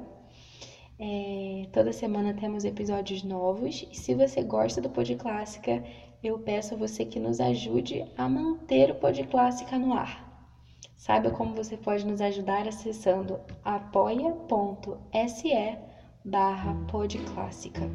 É, 0.99 1.69
toda 1.73 1.93
semana 1.93 2.35
temos 2.35 2.65
episódios 2.65 3.23
novos 3.23 3.87
e 3.91 3.95
se 3.95 4.15
você 4.15 4.43
gosta 4.43 4.81
do 4.81 4.91
Pod 4.91 5.15
Clássica, 5.15 5.85
eu 6.25 6.41
peço 6.41 6.75
a 6.75 6.77
você 6.77 7.05
que 7.05 7.21
nos 7.21 7.39
ajude 7.39 8.05
a 8.19 8.29
manter 8.29 8.91
o 8.91 8.97
Pod 8.97 9.23
Clássica 9.29 9.79
no 9.79 9.93
ar. 9.93 10.27
Saiba 10.97 11.31
como 11.31 11.55
você 11.55 11.77
pode 11.77 12.05
nos 12.05 12.21
ajudar 12.21 12.67
acessando 12.67 13.39
apoia.se 13.65 14.29
barra 16.25 16.75
podclássica. 16.91 17.89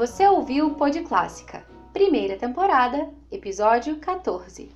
Você 0.00 0.26
ouviu 0.26 0.68
o 0.68 0.74
Pod 0.76 0.98
Clássica, 1.02 1.62
primeira 1.92 2.34
temporada, 2.34 3.10
episódio 3.30 3.98
14. 3.98 4.74